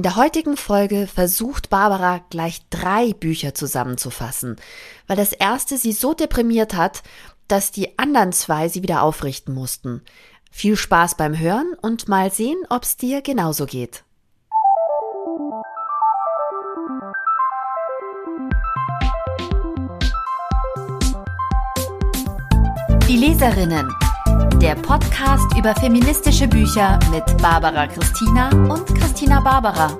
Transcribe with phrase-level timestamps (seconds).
[0.00, 4.56] In der heutigen Folge versucht Barbara gleich drei Bücher zusammenzufassen,
[5.06, 7.02] weil das erste sie so deprimiert hat,
[7.48, 10.00] dass die anderen zwei sie wieder aufrichten mussten.
[10.50, 14.02] Viel Spaß beim Hören und mal sehen, ob's dir genauso geht.
[23.06, 23.94] Die Leserinnen.
[24.60, 29.96] Der Podcast über feministische Bücher mit Barbara Christina und Christina Barbara.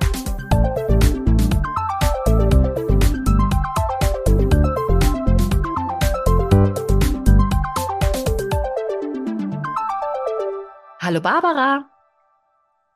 [11.00, 11.91] Hallo Barbara.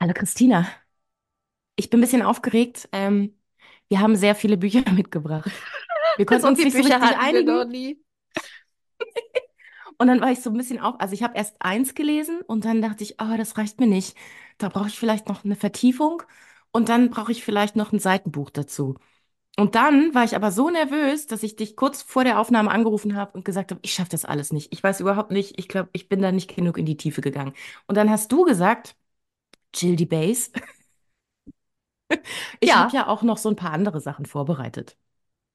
[0.01, 0.67] Hallo Christina.
[1.77, 2.89] Ich bin ein bisschen aufgeregt.
[2.93, 3.37] Ähm,
[3.89, 5.51] wir haben sehr viele Bücher mitgebracht.
[6.17, 7.57] Wir konnten So uns nicht so Bücher richtig hatten wir einigen.
[7.57, 8.01] noch nie.
[10.05, 10.97] Und dann war ich so ein bisschen auf.
[11.01, 14.17] Also ich habe erst eins gelesen und dann dachte ich, oh, das reicht mir nicht.
[14.59, 16.23] Da brauche ich vielleicht noch eine Vertiefung
[16.73, 18.97] und dann brauche ich vielleicht noch ein Seitenbuch dazu.
[19.59, 23.17] Und dann war ich aber so nervös, dass ich dich kurz vor der Aufnahme angerufen
[23.17, 24.73] habe und gesagt habe, ich schaffe das alles nicht.
[24.73, 27.55] Ich weiß überhaupt nicht, ich glaube, ich bin da nicht genug in die Tiefe gegangen.
[27.89, 28.97] Und dann hast du gesagt,
[29.75, 30.51] chill die Base.
[32.61, 32.79] Ich Ja.
[32.79, 34.97] habe ja auch noch so ein paar andere Sachen vorbereitet.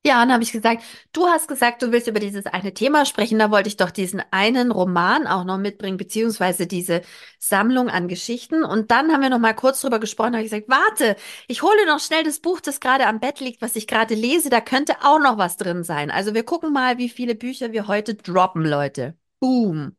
[0.05, 3.05] Ja, und dann habe ich gesagt, du hast gesagt, du willst über dieses eine Thema
[3.05, 3.37] sprechen.
[3.37, 7.01] Da wollte ich doch diesen einen Roman auch noch mitbringen, beziehungsweise diese
[7.37, 8.63] Sammlung an Geschichten.
[8.63, 10.31] Und dann haben wir noch mal kurz drüber gesprochen.
[10.31, 11.17] Da habe ich gesagt, warte,
[11.49, 14.49] ich hole noch schnell das Buch, das gerade am Bett liegt, was ich gerade lese.
[14.49, 16.11] Da könnte auch noch was drin sein.
[16.11, 19.17] Also wir gucken mal, wie viele Bücher wir heute droppen, Leute.
[19.41, 19.97] Boom.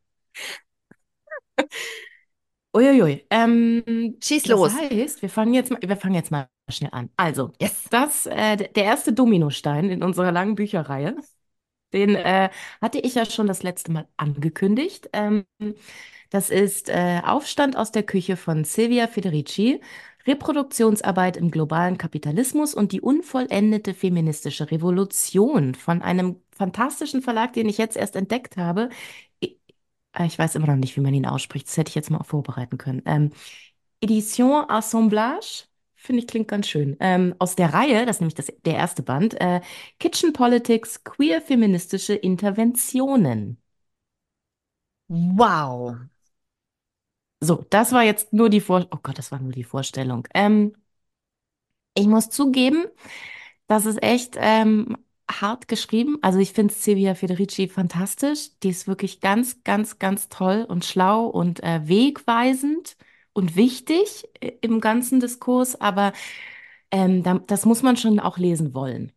[2.73, 3.25] Uiuiui.
[3.29, 4.73] Ähm, Schieß das los.
[4.73, 7.09] heißt, wir fangen jetzt mal, wir fangen jetzt mal schnell an.
[7.17, 7.89] Also, Yes.
[7.89, 11.15] das, äh, der erste Dominostein in unserer langen Bücherreihe,
[11.93, 12.49] den äh,
[12.81, 15.09] hatte ich ja schon das letzte Mal angekündigt.
[15.13, 15.45] Ähm,
[16.29, 19.81] das ist äh, Aufstand aus der Küche von Silvia Federici,
[20.27, 27.77] Reproduktionsarbeit im globalen Kapitalismus und die unvollendete feministische Revolution von einem fantastischen Verlag, den ich
[27.79, 28.89] jetzt erst entdeckt habe.
[30.15, 31.67] Ich, äh, ich weiß immer noch nicht, wie man ihn ausspricht.
[31.67, 33.01] Das hätte ich jetzt mal vorbereiten können.
[33.05, 33.31] Ähm,
[34.01, 36.97] Edition Assemblage, finde ich, klingt ganz schön.
[36.99, 39.61] Ähm, aus der Reihe, das ist nämlich das, der erste Band, äh,
[39.99, 43.57] Kitchen Politics, queer feministische Interventionen.
[45.09, 46.09] Wow.
[47.39, 48.87] So, das war jetzt nur die Vor...
[48.91, 50.27] Oh Gott, das war nur die Vorstellung.
[50.33, 50.73] Ähm,
[51.93, 52.85] ich muss zugeben,
[53.67, 54.97] das ist echt ähm,
[55.39, 56.17] hart geschrieben.
[56.21, 58.49] Also ich finde Silvia Federici fantastisch.
[58.63, 62.97] Die ist wirklich ganz, ganz, ganz toll und schlau und äh, wegweisend
[63.33, 65.79] und wichtig äh, im ganzen Diskurs.
[65.79, 66.11] Aber
[66.91, 69.11] ähm, da, das muss man schon auch lesen wollen.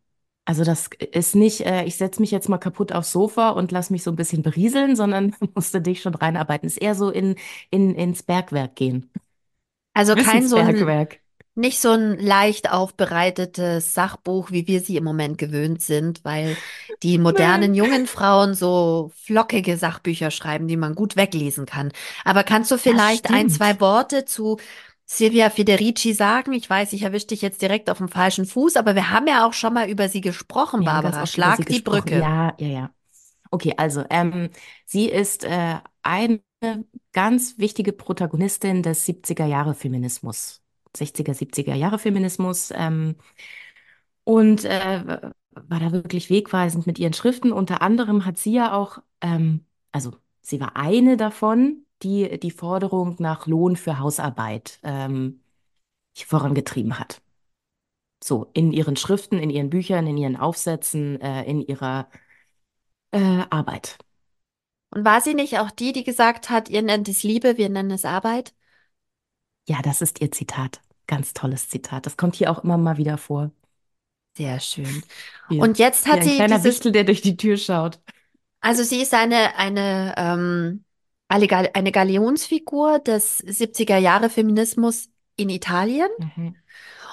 [0.47, 3.91] Also das ist nicht, äh, ich setze mich jetzt mal kaputt aufs Sofa und lass
[3.91, 6.67] mich so ein bisschen berieseln, sondern musste dich schon reinarbeiten.
[6.67, 7.37] Ist eher so in,
[7.71, 9.11] in, ins Bergwerk gehen.
[9.95, 10.95] Also kein so ein.
[11.57, 16.57] Nicht so ein leicht aufbereitetes Sachbuch, wie wir sie im Moment gewöhnt sind, weil
[17.03, 21.93] die modernen jungen Frauen so flockige Sachbücher schreiben, die man gut weglesen kann.
[22.25, 24.59] Aber kannst du vielleicht ein, zwei Worte zu
[25.07, 26.53] Silvia Federici sagen?
[26.55, 29.47] Ich weiß, ich erwische dich jetzt direkt auf dem falschen Fuß, aber wir haben ja
[29.47, 31.27] auch schon mal über sie gesprochen, Wir Barbara.
[31.27, 32.01] Schlag die gesprochen.
[32.01, 32.19] Brücke.
[32.19, 32.91] Ja, ja, ja.
[33.53, 34.51] Okay, also ähm,
[34.87, 36.41] sie ist äh, eine
[37.13, 40.64] ganz wichtige Protagonistin des 70er Jahre Feminismus,
[40.97, 43.17] 60er, 70er Jahre Feminismus ähm,
[44.25, 47.53] und äh, war da wirklich wegweisend mit ihren Schriften.
[47.53, 53.17] Unter anderem hat sie ja auch, ähm, also sie war eine davon, die die Forderung
[53.19, 55.41] nach Lohn für Hausarbeit ähm,
[56.15, 57.23] vorangetrieben hat.
[58.23, 62.09] So, in ihren Schriften, in ihren Büchern, in ihren Aufsätzen, äh, in ihrer
[63.13, 63.99] äh, Arbeit.
[64.91, 67.91] Und war sie nicht auch die, die gesagt hat, ihr nennt es Liebe, wir nennen
[67.91, 68.55] es Arbeit?
[69.69, 70.81] Ja, das ist ihr Zitat.
[71.07, 72.07] Ganz tolles Zitat.
[72.07, 73.51] Das kommt hier auch immer mal wieder vor.
[74.37, 75.03] Sehr schön.
[75.49, 75.63] Hier.
[75.63, 78.01] Und jetzt hat ein sie kleiner dieses Wichtel, der durch die Tür schaut.
[78.61, 80.85] Also sie ist eine, eine, ähm,
[81.29, 86.09] eine Gal- eine Galionsfigur des 70er Jahre Feminismus in Italien.
[86.19, 86.57] Mhm.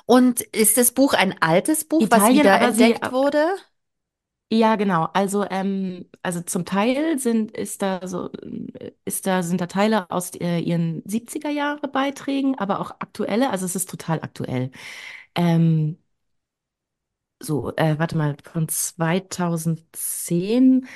[0.06, 3.46] Und ist das Buch ein altes Buch, was Italien, wieder aber sie- entdeckt wurde?
[4.54, 5.06] Ja, genau.
[5.14, 8.30] Also, ähm, also zum Teil sind, ist da so,
[9.06, 13.50] ist da, sind da Teile aus äh, ihren 70er Jahre Beiträgen, aber auch aktuelle.
[13.52, 14.72] Also es ist total aktuell.
[15.36, 15.98] Ähm,
[17.42, 20.88] so, äh, warte mal, von 2010,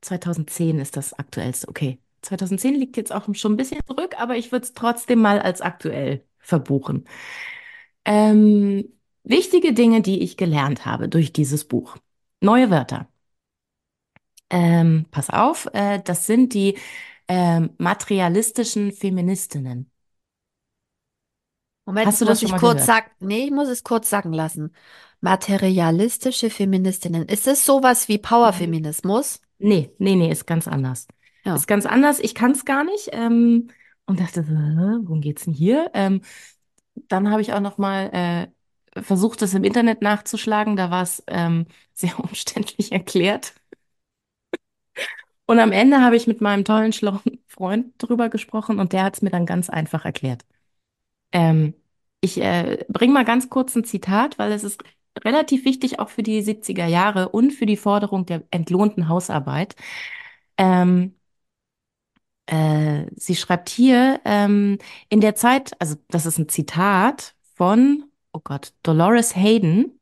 [0.00, 1.68] 2010 ist das aktuellste.
[1.68, 1.98] Okay.
[2.22, 5.60] 2010 liegt jetzt auch schon ein bisschen zurück, aber ich würde es trotzdem mal als
[5.62, 7.06] aktuell verbuchen.
[8.04, 8.92] Ähm,
[9.24, 11.96] wichtige Dinge, die ich gelernt habe durch dieses Buch.
[12.44, 13.08] Neue Wörter.
[14.50, 16.78] Ähm, pass auf, äh, das sind die
[17.28, 19.90] ähm, materialistischen Feministinnen.
[21.86, 22.86] Moment, Hast du das muss schon ich mal kurz gehört?
[22.86, 24.74] sagen, nee, ich muss es kurz sagen lassen.
[25.20, 27.26] Materialistische Feministinnen.
[27.26, 28.18] Ist es sowas wie.
[28.18, 29.40] Powerfeminismus?
[29.58, 31.06] Nee, nee, nee, ist ganz anders.
[31.44, 31.54] Ja.
[31.54, 32.20] Ist ganz anders.
[32.20, 33.10] Ich kann es gar nicht.
[33.12, 33.68] Ähm,
[34.06, 35.90] und dachte, so, hä, worum geht's denn hier?
[35.94, 36.22] Ähm,
[37.08, 38.48] dann habe ich auch noch mal äh,
[38.96, 40.76] versucht, das im Internet nachzuschlagen.
[40.76, 43.54] Da war es ähm, sehr umständlich erklärt.
[45.46, 49.16] Und am Ende habe ich mit meinem tollen, schlauen Freund drüber gesprochen und der hat
[49.16, 50.44] es mir dann ganz einfach erklärt.
[51.32, 51.74] Ähm,
[52.20, 54.82] ich äh, bringe mal ganz kurz ein Zitat, weil es ist
[55.24, 59.76] relativ wichtig auch für die 70er Jahre und für die Forderung der entlohnten Hausarbeit.
[60.58, 61.16] Ähm,
[62.46, 68.40] äh, sie schreibt hier, ähm, in der Zeit, also das ist ein Zitat von, oh
[68.42, 69.98] Gott, Dolores Hayden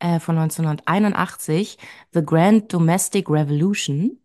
[0.00, 1.78] äh, von 1981,
[2.12, 4.18] The Grand Domestic Revolution.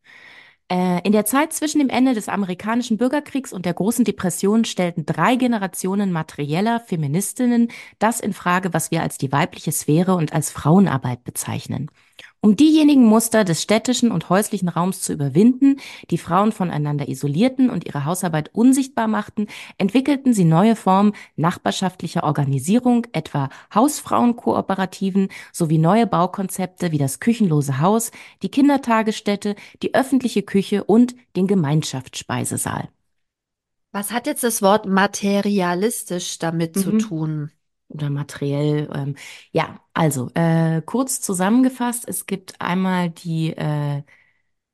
[0.72, 5.06] Äh, in der Zeit zwischen dem Ende des amerikanischen Bürgerkriegs und der großen Depression stellten
[5.06, 7.70] drei Generationen materieller Feministinnen
[8.00, 11.92] das in Frage, was wir als die weibliche Sphäre und als Frauenarbeit bezeichnen.
[12.46, 15.78] Um diejenigen Muster des städtischen und häuslichen Raums zu überwinden,
[16.10, 19.48] die Frauen voneinander isolierten und ihre Hausarbeit unsichtbar machten,
[19.78, 28.12] entwickelten sie neue Formen nachbarschaftlicher Organisierung, etwa Hausfrauenkooperativen, sowie neue Baukonzepte wie das küchenlose Haus,
[28.42, 32.90] die Kindertagesstätte, die öffentliche Küche und den Gemeinschaftsspeisesaal.
[33.94, 37.00] Was hat jetzt das Wort materialistisch damit zu Mhm.
[37.00, 37.52] tun?
[37.90, 38.90] Oder materiell.
[38.94, 39.16] Ähm,
[39.52, 44.04] ja, also äh, kurz zusammengefasst, es gibt einmal die, äh,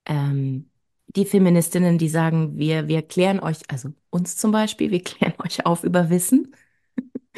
[0.06, 0.70] ähm,
[1.08, 5.66] die Feministinnen, die sagen, wir, wir klären euch, also uns zum Beispiel, wir klären euch
[5.66, 6.56] auf über Wissen.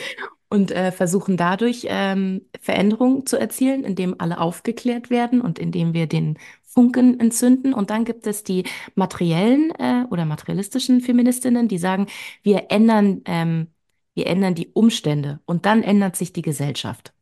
[0.51, 6.07] und äh, versuchen dadurch ähm, Veränderungen zu erzielen, indem alle aufgeklärt werden und indem wir
[6.07, 7.73] den Funken entzünden.
[7.73, 8.65] Und dann gibt es die
[8.95, 12.07] materiellen äh, oder materialistischen Feministinnen, die sagen,
[12.43, 13.67] wir ändern, ähm,
[14.15, 17.13] wir ändern die Umstände und dann ändert sich die Gesellschaft.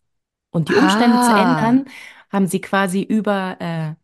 [0.52, 1.86] Und die Umstände zu Ah, ändern,
[2.32, 3.96] haben sie quasi über äh,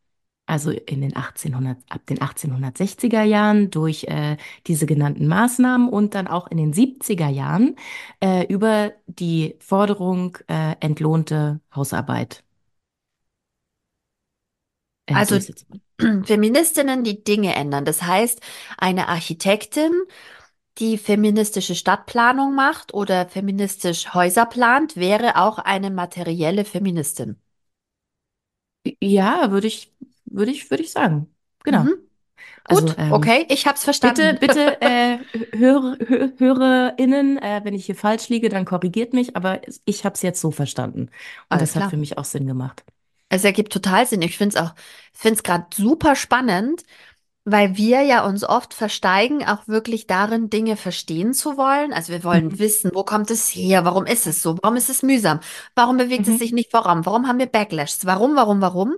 [0.48, 4.38] also in den 1800, ab den 1860er Jahren durch äh,
[4.68, 7.76] diese genannten Maßnahmen und dann auch in den 70er Jahren
[8.24, 12.44] äh, über die Forderung äh, entlohnte Hausarbeit
[15.08, 15.40] äh, also.
[16.26, 17.86] Feministinnen, die Dinge ändern.
[17.86, 18.42] Das heißt,
[18.78, 19.94] eine Architektin,
[20.80, 27.38] die feministische Stadtplanung macht oder feministisch Häuser plant, wäre auch eine materielle Feministin.
[29.01, 29.94] Ja, würde ich,
[30.25, 31.33] würde ich, würde ich sagen.
[31.63, 31.88] Genau.
[31.88, 32.10] Mhm.
[32.66, 34.39] Also Gut, ähm, okay, ich hab's bitte, verstanden.
[34.39, 35.19] bitte, äh,
[35.56, 40.16] Hörer, Hö- HörerInnen, äh, wenn ich hier falsch liege, dann korrigiert mich, aber ich habe
[40.16, 41.12] es jetzt so verstanden.
[41.50, 41.89] Und Alles das hat klar.
[41.89, 42.86] für mich auch Sinn gemacht.
[43.30, 44.22] Es ergibt total Sinn.
[44.22, 44.74] Ich finde es auch,
[45.13, 46.83] finde es gerade super spannend,
[47.46, 51.94] weil wir ja uns oft versteigen, auch wirklich darin, Dinge verstehen zu wollen.
[51.94, 52.60] Also wir wollen Mhm.
[52.60, 53.86] wissen, wo kommt es her?
[53.86, 54.58] Warum ist es so?
[54.62, 55.40] Warum ist es mühsam?
[55.76, 56.40] Warum bewegt es Mhm.
[56.40, 57.06] sich nicht voran?
[57.06, 58.06] Warum haben wir Backlashs?
[58.06, 58.96] Warum, warum, warum?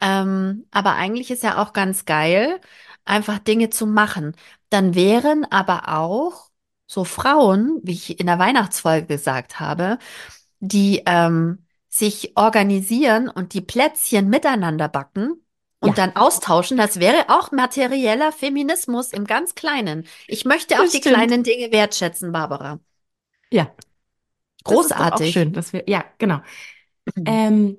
[0.00, 2.60] Ähm, aber eigentlich ist ja auch ganz geil,
[3.04, 4.36] einfach Dinge zu machen.
[4.70, 6.50] Dann wären aber auch
[6.86, 9.98] so Frauen, wie ich in der Weihnachtsfolge gesagt habe,
[10.60, 15.42] die ähm, sich organisieren und die Plätzchen miteinander backen
[15.86, 16.76] und Ja, dann austauschen.
[16.76, 20.06] Das wäre auch materieller Feminismus im ganz Kleinen.
[20.26, 21.06] Ich möchte auch das die stimmt.
[21.14, 22.80] kleinen Dinge wertschätzen, Barbara.
[23.50, 23.74] Ja.
[24.66, 25.24] Das ist doch auch Großartig.
[25.24, 26.40] schön, dass wir, ja, genau.
[27.26, 27.78] Ähm,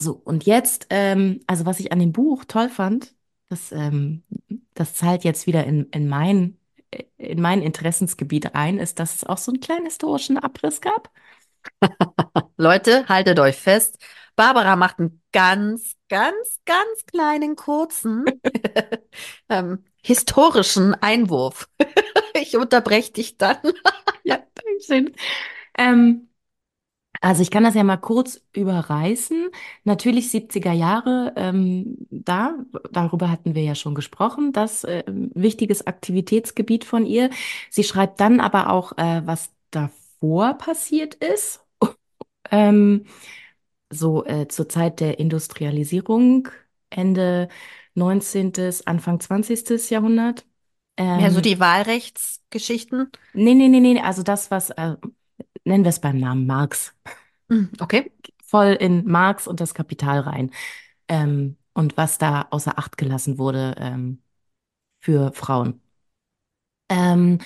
[0.00, 3.14] so, und jetzt, ähm, also was ich an dem Buch toll fand,
[3.48, 4.24] das, ähm,
[4.74, 6.58] das zahlt jetzt wieder in, in mein,
[7.18, 11.10] in mein Interessensgebiet ein, ist, dass es auch so einen kleinen historischen Abriss gab.
[12.56, 13.98] Leute, haltet euch fest.
[14.36, 18.24] Barbara macht einen ganz, ganz, ganz kleinen, kurzen,
[19.48, 21.68] ähm, historischen Einwurf.
[22.40, 23.56] Ich unterbreche dich dann.
[24.24, 25.12] Ja, Dankeschön.
[25.78, 26.28] Ähm,
[27.20, 29.48] also ich kann das ja mal kurz überreißen.
[29.84, 32.54] Natürlich 70er Jahre, ähm, da,
[32.92, 37.30] darüber hatten wir ja schon gesprochen, das äh, wichtiges Aktivitätsgebiet von ihr.
[37.70, 41.60] Sie schreibt dann aber auch, äh, was davor passiert ist.
[42.50, 43.06] Ähm,
[43.90, 46.48] so äh, zur Zeit der Industrialisierung,
[46.90, 47.48] Ende
[47.94, 49.90] 19., Anfang 20.
[49.90, 50.46] Jahrhundert.
[51.12, 53.10] Mehr so Ähm, die Wahlrechtsgeschichten.
[53.32, 54.96] nee, nee, nee, nee, also das, was, äh,
[55.64, 56.94] nennen wir es beim Namen Marx.
[57.50, 58.10] Hm, Okay.
[58.46, 60.50] voll in Marx und das Kapital rein.
[61.08, 64.22] Ähm, und was da außer Acht gelassen wurde ähm,
[65.00, 65.82] für Frauen.
[66.88, 67.38] Ähm,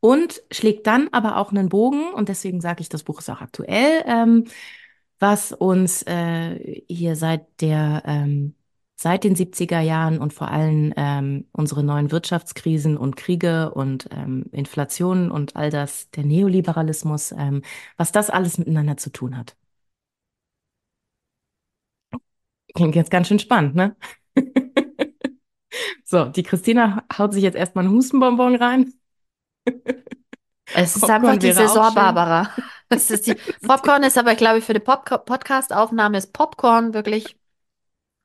[0.00, 3.40] und schlägt dann aber auch einen Bogen, und deswegen sage ich, das Buch ist auch
[3.40, 4.44] aktuell, ähm,
[5.20, 8.54] was uns äh, hier seit der ähm,
[8.96, 14.44] seit den 70er Jahren und vor allem ähm, unsere neuen Wirtschaftskrisen und Kriege und ähm,
[14.52, 17.62] Inflation und all das, der Neoliberalismus, ähm,
[17.96, 19.56] was das alles miteinander zu tun hat.
[22.74, 23.96] Klingt jetzt ganz schön spannend, ne?
[26.04, 28.92] So, die Christina haut sich jetzt erstmal einen Hustenbonbon rein.
[30.74, 31.94] Es ist einfach die Saison.
[31.94, 32.50] Barbara.
[32.90, 37.36] Es ist die Popcorn ist aber, glaube ich, für die Podcast-Aufnahme ist Popcorn wirklich,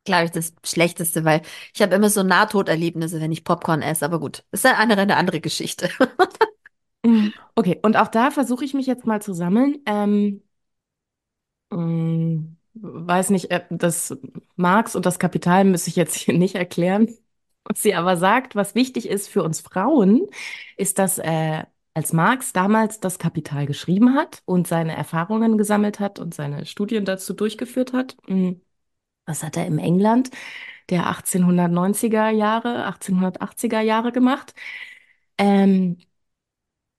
[0.05, 1.41] glaube ich, das Schlechteste, weil
[1.73, 4.05] ich habe immer so Nahtoderlebnisse, wenn ich Popcorn esse.
[4.05, 5.89] Aber gut, ist eine, eine andere Geschichte.
[7.55, 9.77] Okay, und auch da versuche ich mich jetzt mal zu sammeln.
[9.85, 10.41] Ähm,
[11.71, 14.15] mm, weiß nicht, äh, das
[14.55, 17.09] Marx und das Kapital müsste ich jetzt hier nicht erklären.
[17.65, 20.27] Was sie aber sagt, was wichtig ist für uns Frauen,
[20.77, 21.63] ist, dass äh,
[21.95, 27.05] als Marx damals das Kapital geschrieben hat und seine Erfahrungen gesammelt hat und seine Studien
[27.05, 28.53] dazu durchgeführt hat, mm,
[29.25, 30.31] was hat er im England
[30.89, 34.53] der 1890er Jahre, 1880er Jahre gemacht?
[35.37, 35.97] Ähm,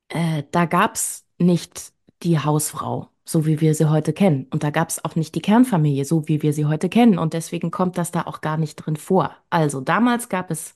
[0.08, 4.46] äh, da gab's nicht die Hausfrau, so wie wir sie heute kennen.
[4.50, 7.18] Und da gab's auch nicht die Kernfamilie, so wie wir sie heute kennen.
[7.18, 9.36] Und deswegen kommt das da auch gar nicht drin vor.
[9.50, 10.74] Also damals gab es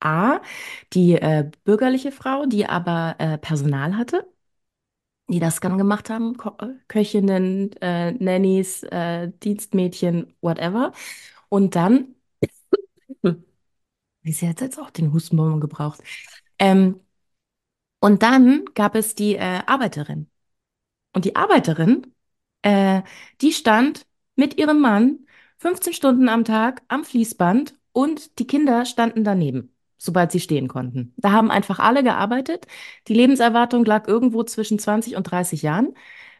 [0.00, 0.40] A,
[0.92, 4.26] die äh, bürgerliche Frau, die aber äh, Personal hatte,
[5.28, 10.92] die das dann gemacht haben, Ko äh, Köchinnen, äh, Nannies, äh, Dienstmädchen, whatever.
[11.48, 12.14] Und dann,
[14.24, 16.00] sie hat jetzt auch den Hustenbonbon gebraucht.
[16.58, 17.00] Ähm,
[18.00, 20.30] und dann gab es die äh, Arbeiterin.
[21.14, 22.14] Und die Arbeiterin,
[22.62, 23.02] äh,
[23.40, 25.26] die stand mit ihrem Mann
[25.58, 31.12] 15 Stunden am Tag am Fließband und die Kinder standen daneben, sobald sie stehen konnten.
[31.18, 32.66] Da haben einfach alle gearbeitet.
[33.08, 35.94] Die Lebenserwartung lag irgendwo zwischen 20 und 30 Jahren.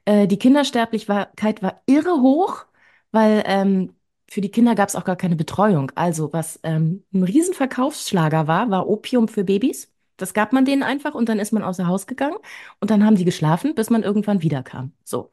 [0.07, 2.65] Äh, die Kindersterblichkeit war irre hoch,
[3.13, 3.95] weil ähm,
[4.31, 5.93] für die Kinder gab es auch gar keine Betreuung.
[5.95, 9.93] Also was ähm, ein Riesenverkaufsschlager war, war Opium für Babys.
[10.17, 12.37] Das gab man denen einfach und dann ist man außer Haus gegangen
[12.81, 14.93] und dann haben die geschlafen, bis man irgendwann wiederkam.
[15.05, 15.33] So.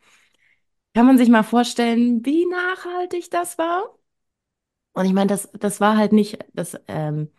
[0.94, 3.98] Kann man sich mal vorstellen, wie nachhaltig das war?
[4.94, 7.30] Und ich meine, das, das war halt nicht, das, ähm,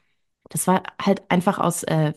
[0.49, 2.13] das war halt einfach aus äh,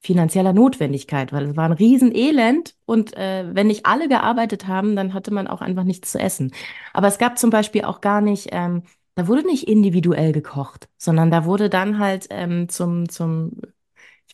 [0.00, 5.14] finanzieller Notwendigkeit, weil es war ein Riesenelend und äh, wenn nicht alle gearbeitet haben, dann
[5.14, 6.52] hatte man auch einfach nichts zu essen.
[6.92, 8.82] Aber es gab zum Beispiel auch gar nicht, ähm,
[9.14, 13.60] da wurde nicht individuell gekocht, sondern da wurde dann halt ähm, zum, zum,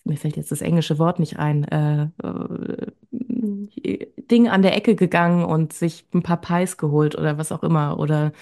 [0.05, 2.87] mir fällt jetzt das englische Wort nicht ein, äh, äh,
[4.31, 7.99] Ding an der Ecke gegangen und sich ein paar Pies geholt oder was auch immer.
[7.99, 8.33] Oder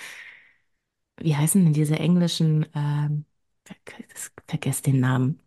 [1.19, 3.25] wie heißen denn diese englischen, ähm,
[3.67, 5.41] ver- vergesst den Namen.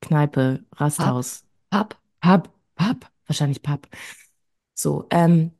[0.00, 1.98] Kneipe, Papp, Rasthaus, Papp.
[2.20, 3.88] Pub, Pub, wahrscheinlich Pub.
[4.74, 5.52] So, ähm,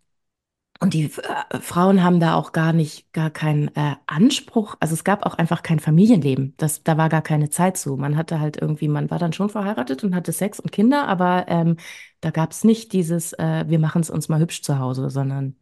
[0.80, 4.76] und die äh, Frauen haben da auch gar nicht, gar keinen äh, Anspruch.
[4.80, 6.54] Also es gab auch einfach kein Familienleben.
[6.56, 7.96] Das, da war gar keine Zeit zu.
[7.96, 11.46] Man hatte halt irgendwie, man war dann schon verheiratet und hatte Sex und Kinder, aber
[11.48, 11.76] ähm,
[12.20, 15.56] da gab es nicht dieses, äh, wir machen es uns mal hübsch zu Hause, sondern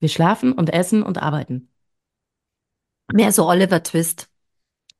[0.00, 1.68] wir schlafen und essen und arbeiten.
[3.12, 4.28] Mehr so Oliver Twist.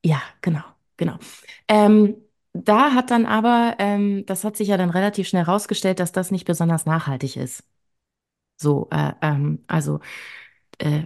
[0.03, 0.61] Ja, genau,
[0.97, 1.17] genau.
[1.67, 2.15] Ähm,
[2.53, 6.31] da hat dann aber, ähm, das hat sich ja dann relativ schnell rausgestellt, dass das
[6.31, 7.63] nicht besonders nachhaltig ist.
[8.57, 9.99] So, äh, ähm, also
[10.79, 11.03] äh,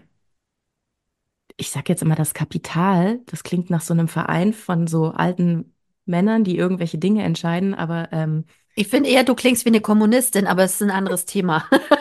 [1.57, 5.73] ich sag jetzt immer das Kapital, das klingt nach so einem Verein von so alten
[6.05, 10.45] Männern, die irgendwelche Dinge entscheiden, aber ähm, Ich finde eher, du klingst wie eine Kommunistin,
[10.47, 11.65] aber es ist ein anderes Thema.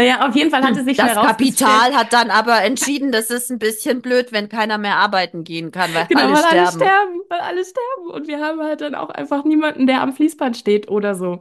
[0.00, 3.50] naja, auf jeden Fall hatte sich schnell Das Kapital hat dann aber entschieden, das ist
[3.50, 6.66] ein bisschen blöd, wenn keiner mehr arbeiten gehen kann, weil genau, alle weil alle sterben.
[6.66, 10.56] sterben, weil alle sterben und wir haben halt dann auch einfach niemanden, der am Fließband
[10.56, 11.40] steht oder so.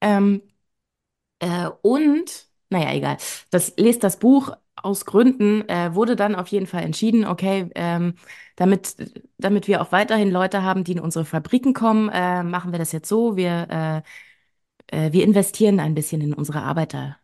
[0.00, 0.42] Ähm,
[1.40, 3.16] Äh, und, naja, egal.
[3.50, 8.14] Das lest das Buch aus Gründen, äh, wurde dann auf jeden Fall entschieden, okay, ähm,
[8.56, 8.96] damit,
[9.38, 12.92] damit wir auch weiterhin Leute haben, die in unsere Fabriken kommen, äh, machen wir das
[12.92, 13.36] jetzt so.
[13.36, 14.02] Wir,
[14.90, 17.18] äh, äh, wir investieren ein bisschen in unsere Arbeiter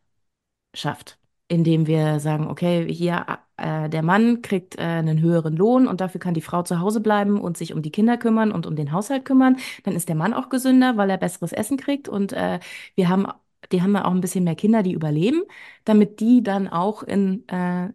[0.75, 3.27] schafft, indem wir sagen, okay, hier
[3.57, 7.01] äh, der Mann kriegt äh, einen höheren Lohn und dafür kann die Frau zu Hause
[7.01, 9.57] bleiben und sich um die Kinder kümmern und um den Haushalt kümmern.
[9.85, 12.61] Dann ist der Mann auch gesünder, weil er besseres Essen kriegt und äh,
[12.95, 13.27] wir haben,
[13.71, 15.43] die haben ja auch ein bisschen mehr Kinder, die überleben,
[15.85, 17.91] damit die dann auch in äh,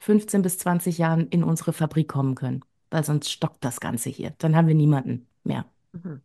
[0.00, 4.34] 15 bis 20 Jahren in unsere Fabrik kommen können, weil sonst stockt das Ganze hier.
[4.38, 5.66] Dann haben wir niemanden mehr.
[5.92, 6.22] Mhm.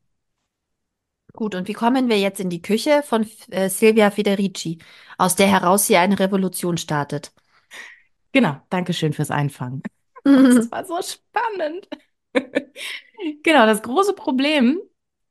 [1.38, 4.80] Gut, und wie kommen wir jetzt in die Küche von äh, Silvia Federici,
[5.20, 7.32] aus der heraus sie eine Revolution startet?
[8.32, 9.84] Genau, danke schön fürs Einfangen.
[10.24, 11.88] Das war so spannend.
[13.44, 14.80] Genau, das große Problem,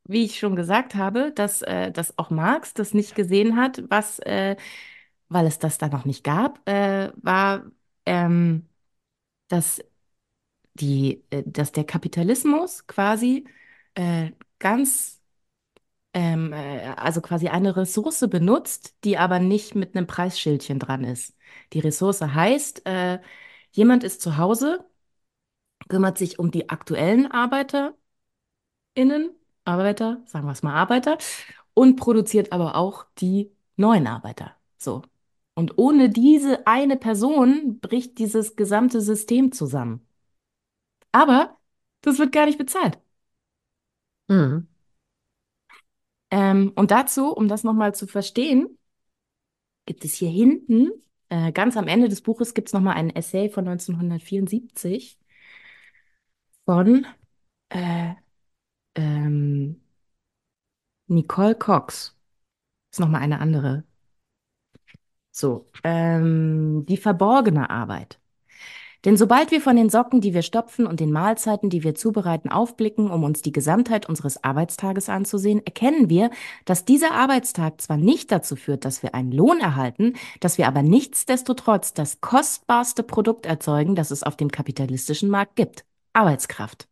[0.05, 4.19] wie ich schon gesagt habe, dass, äh, dass auch Marx das nicht gesehen hat, was,
[4.21, 4.57] äh,
[5.29, 7.65] weil es das da noch nicht gab, äh, war,
[8.07, 8.69] ähm,
[9.49, 9.83] dass
[10.75, 13.47] die, äh, dass der Kapitalismus quasi
[13.95, 15.23] äh, ganz,
[16.17, 21.37] ähm, äh, also quasi eine Ressource benutzt, die aber nicht mit einem Preisschildchen dran ist.
[21.75, 23.21] Die Ressource heißt, äh,
[23.73, 24.87] jemand ist zu Hause,
[25.89, 27.97] kümmert sich um die aktuellen ArbeiterInnen,
[29.67, 31.19] Arbeiter, sagen wir es mal Arbeiter,
[31.75, 34.57] und produziert aber auch die neuen Arbeiter.
[34.79, 35.03] So.
[35.55, 40.07] Und ohne diese eine Person bricht dieses gesamte System zusammen.
[41.13, 41.59] Aber
[42.03, 42.99] das wird gar nicht bezahlt.
[44.29, 44.67] Mhm.
[46.31, 48.79] Ähm, und dazu, um das nochmal zu verstehen,
[49.87, 50.91] gibt es hier hinten,
[51.29, 55.19] äh, ganz am Ende des Buches, gibt es nochmal einen Essay von 1974
[56.65, 57.07] von
[57.71, 58.15] äh,
[58.97, 59.81] ähm,
[61.09, 62.17] Nicole Cox.
[62.93, 63.85] Ist nochmal eine andere.
[65.31, 68.19] So, ähm, die verborgene Arbeit.
[69.07, 72.51] Denn sobald wir von den Socken, die wir stopfen und den Mahlzeiten, die wir zubereiten,
[72.51, 76.29] aufblicken, um uns die Gesamtheit unseres Arbeitstages anzusehen, erkennen wir,
[76.65, 80.83] dass dieser Arbeitstag zwar nicht dazu führt, dass wir einen Lohn erhalten, dass wir aber
[80.83, 85.85] nichtsdestotrotz das kostbarste Produkt erzeugen, das es auf dem kapitalistischen Markt gibt.
[86.13, 86.89] Arbeitskraft.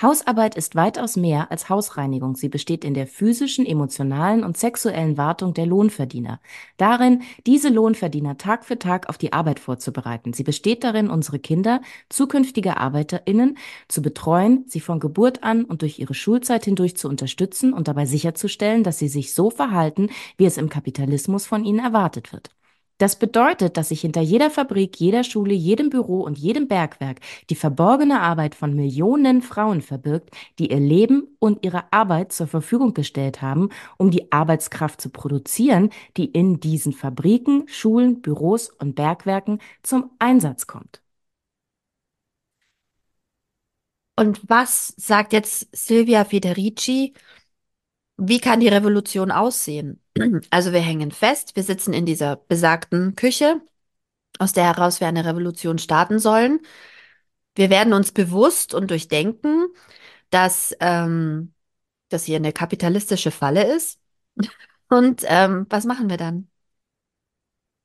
[0.00, 2.34] Hausarbeit ist weitaus mehr als Hausreinigung.
[2.34, 6.40] Sie besteht in der physischen, emotionalen und sexuellen Wartung der Lohnverdiener.
[6.76, 10.32] Darin, diese Lohnverdiener Tag für Tag auf die Arbeit vorzubereiten.
[10.32, 15.98] Sie besteht darin, unsere Kinder, zukünftige ArbeiterInnen, zu betreuen, sie von Geburt an und durch
[15.98, 20.56] ihre Schulzeit hindurch zu unterstützen und dabei sicherzustellen, dass sie sich so verhalten, wie es
[20.56, 22.50] im Kapitalismus von ihnen erwartet wird.
[23.02, 27.18] Das bedeutet, dass sich hinter jeder Fabrik, jeder Schule, jedem Büro und jedem Bergwerk
[27.50, 30.30] die verborgene Arbeit von Millionen Frauen verbirgt,
[30.60, 35.90] die ihr Leben und ihre Arbeit zur Verfügung gestellt haben, um die Arbeitskraft zu produzieren,
[36.16, 41.02] die in diesen Fabriken, Schulen, Büros und Bergwerken zum Einsatz kommt.
[44.16, 47.14] Und was sagt jetzt Silvia Federici?
[48.16, 50.01] Wie kann die Revolution aussehen?
[50.50, 53.60] Also wir hängen fest, wir sitzen in dieser besagten Küche,
[54.38, 56.60] aus der heraus wir eine Revolution starten sollen.
[57.54, 59.66] Wir werden uns bewusst und durchdenken,
[60.30, 61.54] dass ähm,
[62.10, 64.00] das hier eine kapitalistische Falle ist.
[64.90, 66.48] Und ähm, was machen wir dann?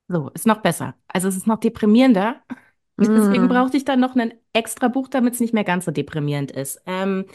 [0.07, 0.95] So, ist noch besser.
[1.07, 2.41] Also es ist noch deprimierender.
[2.99, 5.91] Deswegen Mm, brauchte ich dann noch ein extra Buch, damit es nicht mehr ganz so
[5.91, 6.81] deprimierend ist.
[6.85, 7.25] Ähm,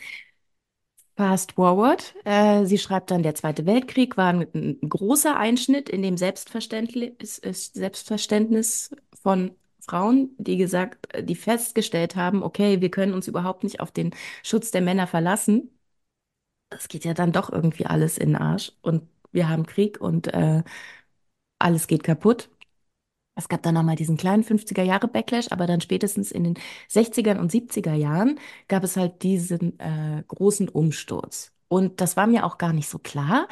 [1.16, 2.14] Fast forward.
[2.24, 7.36] Äh, sie schreibt dann, der Zweite Weltkrieg war ein, ein großer Einschnitt in dem Selbstverständnis,
[7.74, 8.90] Selbstverständnis
[9.22, 14.14] von Frauen, die gesagt, die festgestellt haben, okay, wir können uns überhaupt nicht auf den
[14.42, 15.70] Schutz der Männer verlassen.
[16.70, 20.28] Das geht ja dann doch irgendwie alles in den Arsch und wir haben Krieg und
[20.28, 20.62] äh,
[21.60, 22.50] alles geht kaputt.
[23.34, 27.38] Es gab dann nochmal diesen kleinen 50er Jahre Backlash, aber dann spätestens in den 60er
[27.38, 31.52] und 70er Jahren gab es halt diesen äh, großen Umsturz.
[31.68, 33.48] Und das war mir auch gar nicht so klar.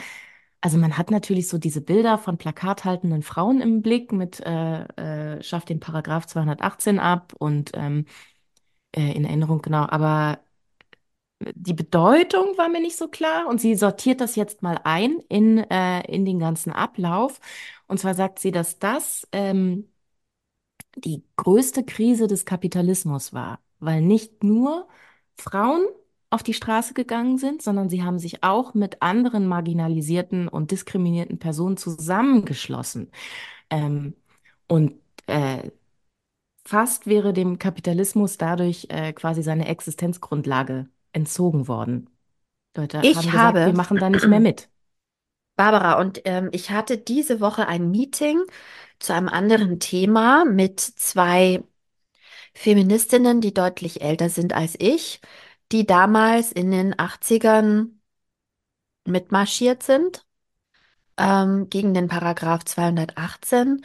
[0.61, 4.83] Also man hat natürlich so diese Bilder von plakathaltenden Frauen im Blick mit äh,
[5.39, 8.05] äh, schafft den Paragraph 218 ab und ähm,
[8.93, 10.41] äh, in Erinnerung genau, aber
[11.55, 15.59] die Bedeutung war mir nicht so klar und sie sortiert das jetzt mal ein in,
[15.59, 17.41] äh, in den ganzen Ablauf.
[17.87, 19.89] Und zwar sagt sie, dass das ähm,
[20.97, 24.89] die größte Krise des Kapitalismus war, weil nicht nur
[25.39, 25.87] Frauen
[26.31, 31.39] auf die Straße gegangen sind, sondern sie haben sich auch mit anderen marginalisierten und diskriminierten
[31.39, 33.11] Personen zusammengeschlossen.
[33.71, 34.15] Ähm,
[34.69, 34.95] und
[35.27, 35.71] äh,
[36.65, 42.09] fast wäre dem Kapitalismus dadurch äh, quasi seine Existenzgrundlage entzogen worden.
[42.77, 44.69] Leute haben Ich gesagt, wir habe, machen da nicht mehr mit.
[45.57, 48.43] Barbara, und ähm, ich hatte diese Woche ein Meeting
[48.99, 51.63] zu einem anderen Thema mit zwei
[52.55, 55.21] Feministinnen, die deutlich älter sind als ich,
[55.73, 57.91] die damals in den 80ern
[59.07, 60.25] mitmarschiert sind,
[61.17, 63.85] ähm, gegen den Paragraph 218.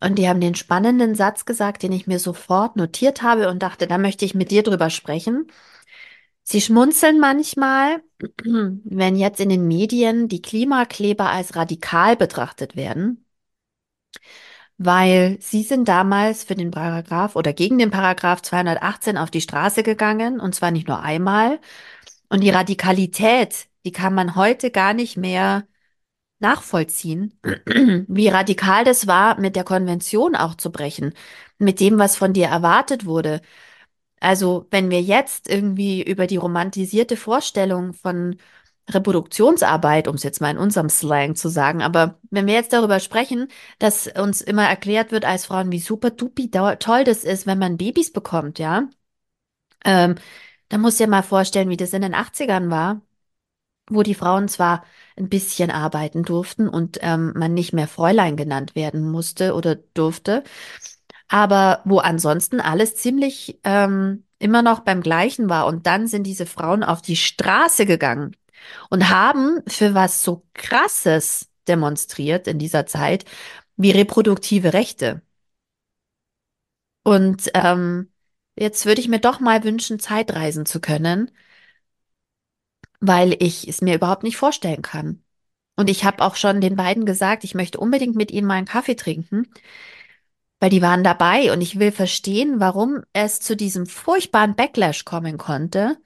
[0.00, 3.86] Und die haben den spannenden Satz gesagt, den ich mir sofort notiert habe und dachte,
[3.86, 5.48] da möchte ich mit dir drüber sprechen.
[6.44, 8.02] Sie schmunzeln manchmal,
[8.44, 13.24] wenn jetzt in den Medien die Klimakleber als radikal betrachtet werden,
[14.78, 19.82] weil sie sind damals für den Paragraph oder gegen den Paragraph 218 auf die Straße
[19.82, 21.60] gegangen und zwar nicht nur einmal.
[22.28, 25.66] Und die Radikalität, die kann man heute gar nicht mehr
[26.40, 27.38] nachvollziehen,
[28.08, 31.14] wie radikal das war, mit der Konvention auch zu brechen,
[31.58, 33.40] mit dem, was von dir erwartet wurde.
[34.24, 38.36] Also, wenn wir jetzt irgendwie über die romantisierte Vorstellung von
[38.90, 43.00] Reproduktionsarbeit, um es jetzt mal in unserem Slang zu sagen, aber wenn wir jetzt darüber
[43.00, 47.58] sprechen, dass uns immer erklärt wird als Frauen, wie super dupi toll das ist, wenn
[47.58, 48.88] man Babys bekommt, ja,
[49.84, 50.16] Ähm,
[50.68, 53.02] da musst du mal vorstellen, wie das in den Achtzigern war,
[53.90, 54.84] wo die Frauen zwar
[55.16, 60.44] ein bisschen arbeiten durften und ähm, man nicht mehr Fräulein genannt werden musste oder durfte,
[61.28, 65.66] aber wo ansonsten alles ziemlich ähm, immer noch beim Gleichen war.
[65.66, 68.36] Und dann sind diese Frauen auf die Straße gegangen
[68.90, 73.24] und haben für was so Krasses demonstriert in dieser Zeit
[73.76, 75.22] wie reproduktive Rechte.
[77.02, 78.10] Und ähm,
[78.56, 81.30] jetzt würde ich mir doch mal wünschen, Zeitreisen zu können,
[83.00, 85.22] weil ich es mir überhaupt nicht vorstellen kann.
[85.76, 88.66] Und ich habe auch schon den beiden gesagt, ich möchte unbedingt mit ihnen mal einen
[88.66, 89.48] Kaffee trinken,
[90.64, 95.36] weil die waren dabei und ich will verstehen, warum es zu diesem furchtbaren Backlash kommen
[95.36, 95.98] konnte,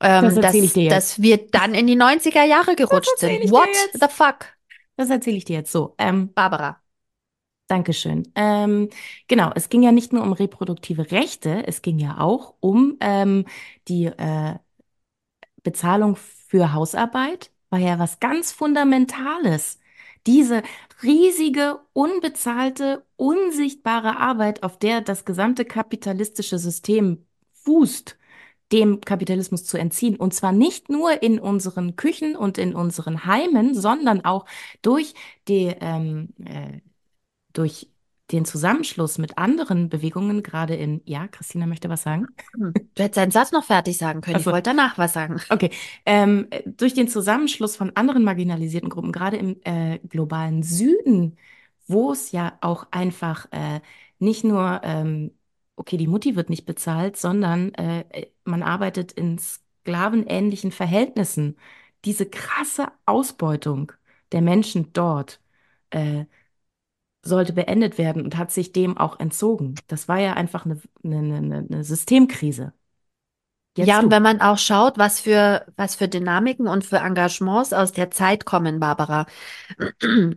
[0.00, 0.92] Das ähm, ich dass, dir jetzt.
[0.92, 3.42] dass wir dann in die 90er Jahre Das gerutscht sind.
[3.42, 4.48] ich What the fuck,
[4.98, 5.94] Das erzähle ich dir jetzt so.
[5.96, 6.78] Ähm, Barbara?
[7.68, 8.30] Dankeschön.
[8.34, 8.90] Ähm,
[9.28, 13.46] genau, es ging ja nicht nur um reproduktive Rechte, es ging ja auch um ähm,
[13.88, 14.56] die äh,
[15.62, 19.78] Bezahlung für Hausarbeit, war ja was ganz Fundamentales.
[20.26, 20.62] Diese
[21.02, 28.18] riesige, unbezahlte, unsichtbare Arbeit, auf der das gesamte kapitalistische System fußt,
[28.72, 30.16] dem Kapitalismus zu entziehen.
[30.16, 34.46] Und zwar nicht nur in unseren Küchen und in unseren Heimen, sondern auch
[34.82, 35.14] durch
[35.48, 36.80] die ähm, äh,
[37.52, 37.88] durch
[38.32, 42.26] den Zusammenschluss mit anderen Bewegungen, gerade in, ja, Christina möchte was sagen.
[42.54, 42.72] Hm.
[42.94, 44.36] Du hättest deinen Satz noch fertig sagen können.
[44.38, 45.40] Ich Also, wollte danach was sagen.
[45.50, 45.70] okay,
[46.04, 51.36] ähm, äh, durch den Zusammenschluss von anderen marginalisierten Gruppen, gerade im äh, globalen Süden,
[51.86, 53.80] wo es ja auch einfach äh,
[54.18, 55.32] nicht nur, ähm,
[55.76, 61.56] okay, die Mutti wird nicht bezahlt, sondern äh, äh, man arbeitet in sklavenähnlichen Verhältnissen.
[62.04, 63.92] Diese krasse Ausbeutung
[64.32, 65.40] der Menschen dort.
[67.26, 69.74] Sollte beendet werden und hat sich dem auch entzogen.
[69.88, 72.72] Das war ja einfach eine, eine, eine, Systemkrise.
[73.76, 74.10] Ja, Jetzt und du.
[74.10, 78.46] wenn man auch schaut, was für, was für Dynamiken und für Engagements aus der Zeit
[78.46, 79.26] kommen, Barbara.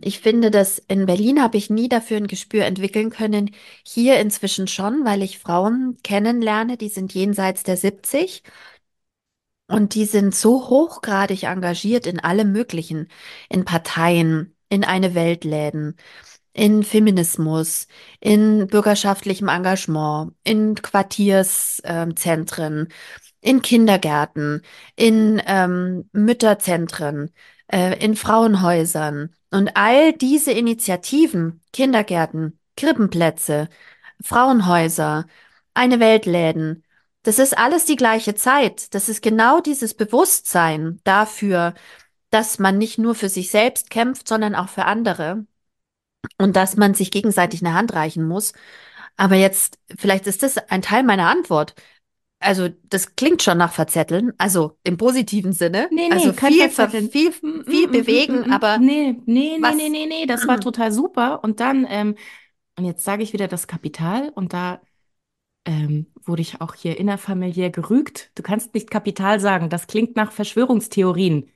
[0.02, 3.50] Ich finde, dass in Berlin habe ich nie dafür ein Gespür entwickeln können.
[3.86, 8.42] Hier inzwischen schon, weil ich Frauen kennenlerne, die sind jenseits der 70
[9.68, 13.08] und die sind so hochgradig engagiert in allem Möglichen,
[13.48, 15.96] in Parteien, in eine Weltläden,
[16.52, 17.86] in Feminismus,
[18.20, 22.88] in bürgerschaftlichem Engagement, in Quartierszentren,
[23.40, 24.62] in Kindergärten,
[24.96, 27.30] in ähm, Mütterzentren,
[27.68, 29.34] äh, in Frauenhäusern.
[29.50, 33.68] Und all diese Initiativen, Kindergärten, Krippenplätze,
[34.22, 35.26] Frauenhäuser,
[35.74, 36.84] eine Weltläden,
[37.22, 38.94] das ist alles die gleiche Zeit.
[38.94, 41.74] Das ist genau dieses Bewusstsein dafür,
[42.30, 45.44] dass man nicht nur für sich selbst kämpft, sondern auch für andere
[46.38, 48.52] und dass man sich gegenseitig eine Hand reichen muss.
[49.16, 51.74] Aber jetzt, vielleicht ist das ein Teil meiner Antwort.
[52.40, 55.90] Also, das klingt schon nach Verzetteln, also im positiven Sinne.
[55.90, 57.10] Nee, Also nee, kein viel, ver- Verzetteln.
[57.10, 58.60] viel, Mm, mm, viel mm, bewegen, mm, mm.
[58.60, 59.90] aber Nee, nee, nee, nee, was?
[59.90, 61.42] nee, nee, das war total super.
[61.42, 62.14] Und dann, ähm,
[62.78, 64.80] und jetzt sage ich wieder das Kapital und da
[65.66, 68.32] ähm, wurde ich auch hier innerfamiliär gerügt.
[68.36, 71.50] Du kannst nicht Kapital sagen, das klingt nach Verschwörungstheorien.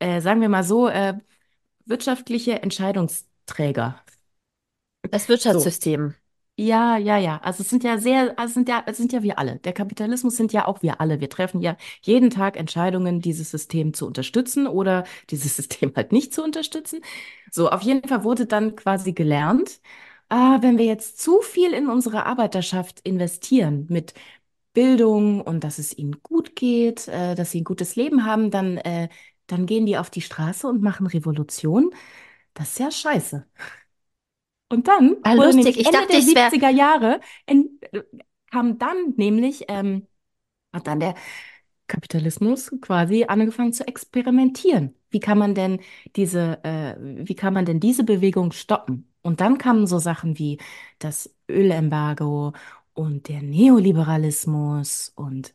[0.00, 1.14] Äh, sagen wir mal so, äh,
[1.86, 4.03] wirtschaftliche Entscheidungsträger.
[5.10, 5.76] Das So.
[5.80, 6.14] Wirtschaftssystem.
[6.56, 7.38] Ja, ja, ja.
[7.42, 9.58] Also es sind ja sehr, also es sind ja, es sind ja wir alle.
[9.60, 11.20] Der Kapitalismus sind ja auch wir alle.
[11.20, 16.34] Wir treffen ja jeden Tag Entscheidungen, dieses System zu unterstützen oder dieses System halt nicht
[16.34, 17.00] zu unterstützen.
[17.50, 19.80] So, auf jeden Fall wurde dann quasi gelernt,
[20.28, 24.14] ah, wenn wir jetzt zu viel in unsere Arbeiterschaft investieren mit
[24.74, 28.78] Bildung und dass es ihnen gut geht, äh, dass sie ein gutes Leben haben, dann,
[28.78, 29.08] äh,
[29.46, 31.90] dann gehen die auf die Straße und machen Revolution.
[32.54, 33.46] Das ist ja scheiße.
[34.68, 35.78] Und dann Ah, wurde lustig.
[35.78, 38.02] Ich Ende dachte, der es wäre 70er Jahre, in, äh,
[38.50, 40.06] kam dann nämlich, ähm,
[40.72, 41.14] hat dann der
[41.88, 44.94] Kapitalismus quasi angefangen zu experimentieren.
[45.10, 45.80] Wie kann man denn
[46.16, 49.12] diese, äh, wie kann man denn diese Bewegung stoppen?
[49.22, 50.58] Und dann kamen so Sachen wie
[50.98, 52.52] das Ölembargo
[52.94, 55.54] und der Neoliberalismus und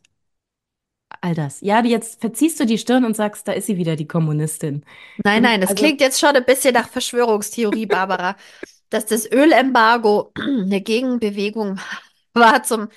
[1.20, 1.60] all das.
[1.60, 4.84] Ja, jetzt verziehst du die Stirn und sagst, da ist sie wieder, die Kommunistin.
[5.24, 8.36] Nein, nein, das Also klingt jetzt schon ein bisschen nach Verschwörungstheorie, Barbara,
[8.90, 11.78] dass das Ölembargo eine Gegenbewegung
[12.34, 12.88] war zum,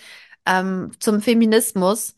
[0.46, 2.16] ähm, zum Feminismus.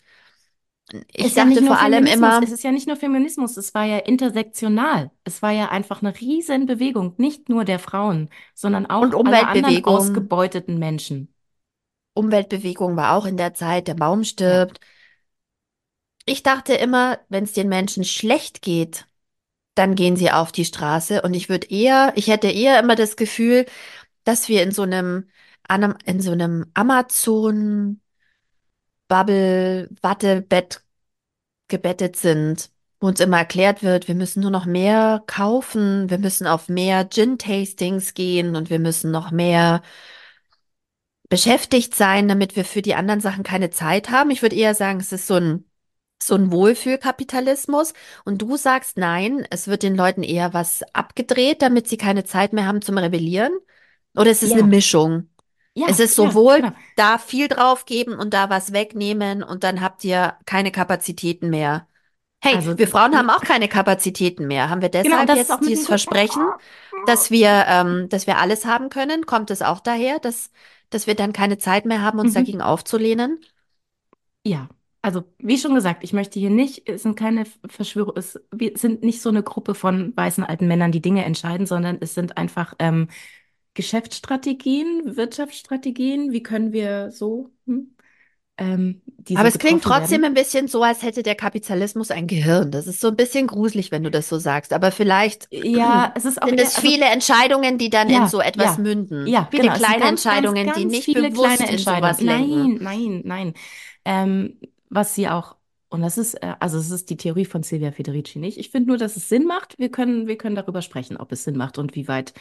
[1.14, 3.74] Ich Ist ja dachte nur vor allem immer, es ist ja nicht nur Feminismus, es
[3.74, 5.12] war ja intersektional.
[5.24, 9.48] Es war ja einfach eine riesen Bewegung, nicht nur der Frauen, sondern und auch aller
[9.48, 11.34] anderen ausgebeuteten Menschen.
[12.14, 14.60] Umweltbewegung war auch in der Zeit, der Baum Ja.
[14.60, 14.80] stirbt.
[16.26, 19.08] Ich dachte immer, wenn es den Menschen schlecht geht,
[19.76, 23.16] dann gehen sie auf die Straße und ich würde eher, ich hätte eher immer das
[23.18, 23.66] Gefühl,
[24.24, 25.28] dass wir in so einem,
[26.06, 28.02] in so einem Amazon
[29.08, 30.84] Bubble, Wattebett
[31.68, 36.48] gebettet sind, wo uns immer erklärt wird, wir müssen nur noch mehr kaufen, wir müssen
[36.48, 39.82] auf mehr Gin-Tastings gehen und wir müssen noch mehr
[41.30, 44.32] beschäftigt sein, damit wir für die anderen Sachen keine Zeit haben.
[44.32, 45.66] Ich würde eher sagen, es ist so ein
[46.28, 47.94] so ein Wohlfühlkapitalismus.
[48.26, 52.54] Und du sagst, nein, es wird den Leuten eher was abgedreht, damit sie keine Zeit
[52.54, 53.52] mehr haben zum Rebellieren?
[54.16, 55.30] Oder ist es eine Ja, Mischung?
[55.86, 56.72] Es ja, ist ja, sowohl genau.
[56.96, 61.88] da viel draufgeben und da was wegnehmen und dann habt ihr keine Kapazitäten mehr.
[62.42, 64.70] Hey, Also, wir Frauen haben auch keine Kapazitäten mehr.
[64.70, 65.88] Haben wir genau, deshalb ist auch jetzt dieses.
[65.88, 66.54] Versprechen,
[67.04, 69.26] dass wir, ähm, dass wir alles haben können?
[69.26, 70.52] Kommt es auch daher, dass,
[70.90, 72.34] dass wir dann keine Zeit mehr haben, uns Mhm.
[72.34, 73.40] dagegen aufzulehnen?
[74.44, 74.70] Ja,
[75.06, 79.04] also wie schon gesagt, ich möchte hier nicht, es sind keine Verschwörung, es wir sind
[79.04, 82.74] nicht so eine Gruppe von weißen alten Männern, die Dinge entscheiden, sondern es sind einfach
[82.80, 83.10] ähm,
[83.76, 86.32] Geschäftsstrategien, Wirtschaftsstrategien.
[86.32, 87.96] Wie können wir so, hm,
[88.58, 90.32] ähm, die Aber es klingt trotzdem werden?
[90.32, 92.72] ein bisschen so, als hätte der Kapitalismus ein Gehirn.
[92.72, 94.74] Das ist so ein bisschen gruselig, wenn du das so sagst.
[94.74, 98.16] Aber vielleicht Ja, es ist auch sind es eher, also viele Entscheidungen, die dann in
[98.16, 99.28] ja, so etwas ja, münden.
[99.28, 99.74] ja, Viele genau.
[99.76, 102.84] Es kleine ganz, ganz, Entscheidungen, die ganz nicht viele kleine bewusst in sowas lenken.
[102.84, 103.54] Nein, nein, nein.
[104.06, 104.58] Ähm,
[104.90, 105.56] was sie auch,
[105.90, 108.58] und das ist, äh, also es ist die Theorie von Silvia Federici nicht.
[108.58, 109.78] Ich finde nur, dass es Sinn macht.
[109.80, 112.34] Wir können, wir können darüber sprechen, ob es Sinn macht und wie weit.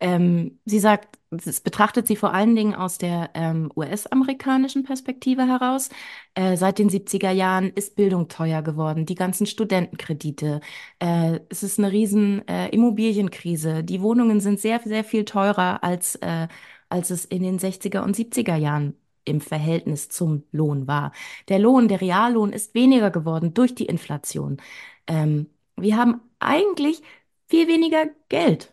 [0.00, 5.90] Ähm, sie sagt, es betrachtet sie vor allen Dingen aus der ähm, US-amerikanischen Perspektive heraus.
[6.34, 10.60] Äh, seit den 70er Jahren ist Bildung teuer geworden, die ganzen Studentenkredite.
[11.00, 13.84] Äh, es ist eine riesen äh, Immobilienkrise.
[13.84, 16.48] Die Wohnungen sind sehr, sehr viel teurer als, äh,
[16.88, 21.12] als es in den 60er und 70er Jahren im Verhältnis zum Lohn war.
[21.48, 24.58] Der Lohn, der Reallohn ist weniger geworden durch die Inflation.
[25.06, 27.02] Ähm, wir haben eigentlich
[27.48, 28.72] viel weniger Geld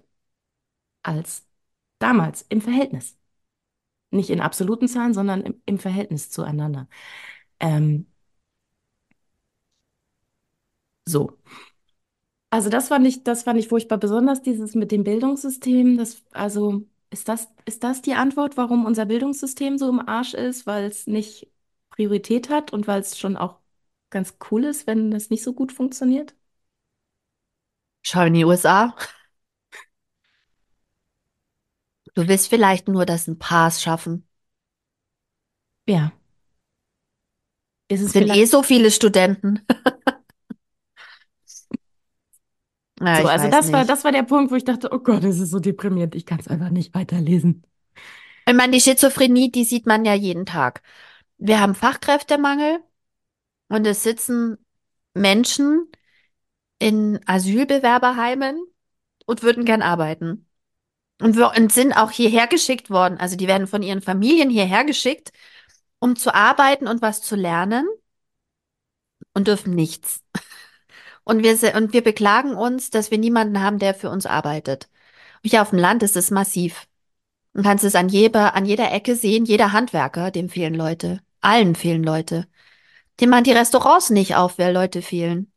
[1.04, 1.48] als
[2.00, 3.18] damals im Verhältnis.
[4.12, 6.90] Nicht in absoluten Zahlen, sondern im, im Verhältnis zueinander.
[7.60, 8.08] Ähm,
[11.08, 11.38] so.
[12.50, 15.98] Also das fand ich, das fand ich furchtbar, besonders dieses mit dem Bildungssystem.
[15.98, 20.68] Das, also ist das, ist das die Antwort, warum unser Bildungssystem so im Arsch ist,
[20.68, 21.48] weil es nicht
[21.90, 23.60] Priorität hat und weil es schon auch
[24.10, 26.36] ganz cool ist, wenn das nicht so gut funktioniert?
[28.02, 28.96] Schau in die USA.
[32.16, 34.28] Du willst vielleicht nur, dass ein paar es schaffen.
[35.88, 36.12] Ja.
[37.90, 39.62] Ist Es sind eh so viele Studenten.
[43.02, 43.28] Ja, so?
[43.28, 45.60] Also das war, das war der Punkt, wo ich dachte, oh Gott, es ist so
[45.60, 47.64] deprimierend, ich kann es einfach nicht weiterlesen.
[48.48, 50.82] Ich meine, die Schizophrenie, die sieht man ja jeden Tag.
[51.38, 52.80] Wir haben Fachkräftemangel
[53.70, 54.58] und es sitzen
[55.14, 55.92] Menschen
[56.80, 58.60] in Asylbewerberheimen
[59.26, 60.48] und würden gern arbeiten.
[61.22, 63.18] Und, wir, und sind auch hierher geschickt worden.
[63.20, 65.32] Also die werden von ihren Familien hierher geschickt,
[66.00, 67.88] um zu arbeiten und was zu lernen
[69.34, 70.22] und dürfen nichts.
[71.28, 74.88] Und wir, und wir beklagen uns, dass wir niemanden haben, der für uns arbeitet.
[75.44, 76.88] Hier auf dem Land ist es massiv.
[77.54, 81.22] Du kannst es an jeder, an jeder Ecke sehen, jeder Handwerker, dem fehlen Leute.
[81.42, 82.48] Allen fehlen Leute.
[83.20, 85.52] Dem machen die Restaurants nicht auf, weil Leute fehlen.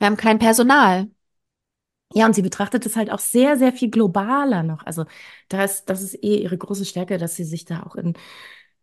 [0.00, 1.08] Wir haben kein Personal.
[2.12, 4.84] Ja, und sie betrachtet es halt auch sehr, sehr viel globaler noch.
[4.84, 5.04] Also
[5.48, 8.14] da ist, das ist eh ihre große Stärke, dass sie sich da auch in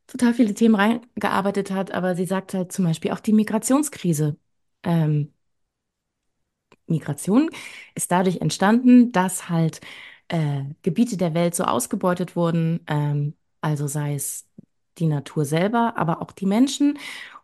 [0.08, 1.92] total viele Themen reingearbeitet hat.
[1.92, 4.38] Aber sie sagt halt zum Beispiel auch die Migrationskrise.
[4.84, 5.34] Ähm,
[6.91, 7.49] Migration
[7.95, 9.82] ist dadurch entstanden, dass halt
[10.27, 14.47] äh, Gebiete der Welt so ausgebeutet wurden, ähm, also sei es
[14.97, 16.97] die Natur selber, aber auch die Menschen.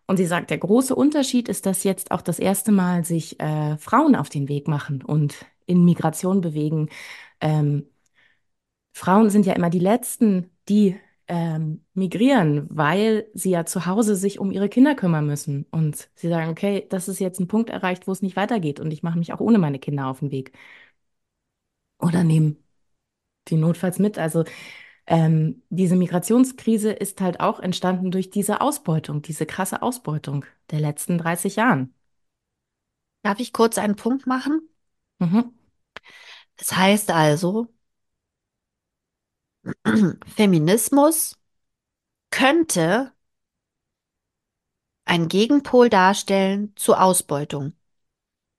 [0.07, 3.77] Und sie sagt, der große Unterschied ist, dass jetzt auch das erste Mal sich äh,
[3.77, 6.89] Frauen auf den Weg machen und in Migration bewegen.
[7.41, 7.87] Ähm,
[8.93, 14.39] Frauen sind ja immer die Letzten, die ähm, migrieren, weil sie ja zu Hause sich
[14.39, 15.65] um ihre Kinder kümmern müssen.
[15.71, 18.91] Und sie sagen, okay, das ist jetzt ein Punkt erreicht, wo es nicht weitergeht und
[18.91, 20.53] ich mache mich auch ohne meine Kinder auf den Weg.
[21.99, 22.63] Oder nehmen
[23.49, 24.17] die notfalls mit.
[24.19, 24.45] Also
[25.07, 31.17] ähm, diese Migrationskrise ist halt auch entstanden durch diese Ausbeutung, diese krasse Ausbeutung der letzten
[31.17, 31.93] 30 Jahren.
[33.23, 34.61] Darf ich kurz einen Punkt machen?
[35.19, 35.53] Mhm.
[36.57, 37.67] Das heißt also,
[40.35, 41.37] Feminismus
[42.29, 43.11] könnte
[45.05, 47.73] ein Gegenpol darstellen zur Ausbeutung.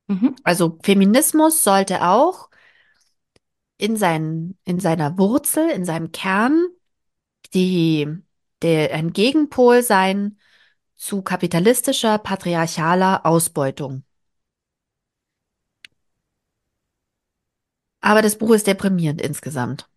[0.07, 0.37] Mhm.
[0.43, 2.49] Also Feminismus sollte auch
[3.77, 6.67] in seinen, in seiner Wurzel, in seinem Kern,
[7.55, 8.09] die,
[8.63, 10.39] der, ein Gegenpol sein
[10.97, 14.05] zu kapitalistischer, patriarchaler Ausbeutung.
[18.01, 19.89] Aber das Buch ist deprimierend insgesamt.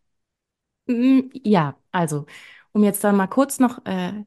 [0.91, 2.25] Mm, Ja, also,
[2.73, 4.25] um jetzt dann mal kurz noch äh,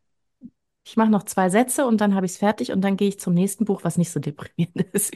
[0.85, 3.21] Ich mache noch zwei Sätze und dann habe ich es fertig und dann gehe ich
[3.21, 5.15] zum nächsten Buch, was nicht so deprimierend ist.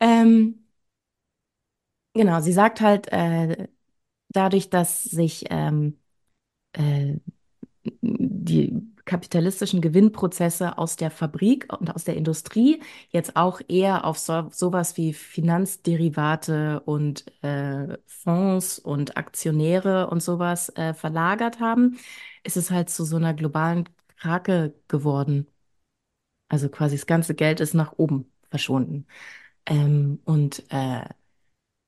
[0.00, 0.64] ähm,
[2.14, 3.68] genau, sie sagt halt, äh,
[4.30, 5.98] dadurch, dass sich ähm,
[6.74, 7.16] äh,
[8.02, 14.48] die kapitalistischen Gewinnprozesse aus der Fabrik und aus der Industrie jetzt auch eher auf so,
[14.50, 21.98] sowas wie Finanzderivate und äh, Fonds und Aktionäre und sowas äh, verlagert haben,
[22.44, 25.46] ist es halt zu so einer globalen Krake geworden.
[26.48, 29.06] Also quasi das ganze Geld ist nach oben verschwunden.
[29.66, 31.04] Ähm, und äh,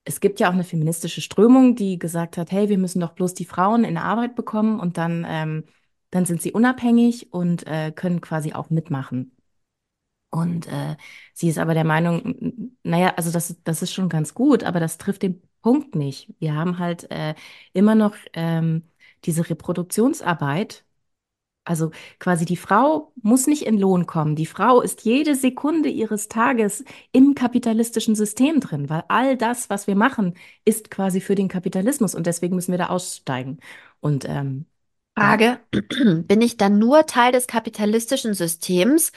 [0.04, 3.34] es gibt ja auch eine feministische Strömung, die gesagt hat, hey, wir müssen doch bloß
[3.34, 5.64] die Frauen in Arbeit bekommen und dann, ähm,
[6.14, 9.32] dann sind sie unabhängig und äh, können quasi auch mitmachen.
[10.30, 10.96] Und äh,
[11.32, 14.98] sie ist aber der Meinung, naja, also das, das ist schon ganz gut, aber das
[14.98, 16.32] trifft den Punkt nicht.
[16.38, 17.34] Wir haben halt äh,
[17.72, 18.88] immer noch ähm,
[19.24, 20.84] diese Reproduktionsarbeit
[21.64, 24.36] also quasi die Frau muss nicht in Lohn kommen.
[24.36, 29.86] Die Frau ist jede Sekunde ihres Tages im kapitalistischen System drin, weil all das, was
[29.86, 30.34] wir machen,
[30.66, 33.60] ist quasi für den Kapitalismus und deswegen müssen wir da aussteigen.
[34.00, 34.66] Und ähm,
[35.16, 39.12] Frage, bin ich dann nur Teil des kapitalistischen Systems,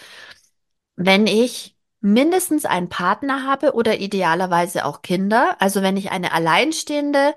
[0.96, 5.56] wenn ich mindestens einen Partner habe oder idealerweise auch Kinder?
[5.60, 7.34] Also wenn ich eine alleinstehende,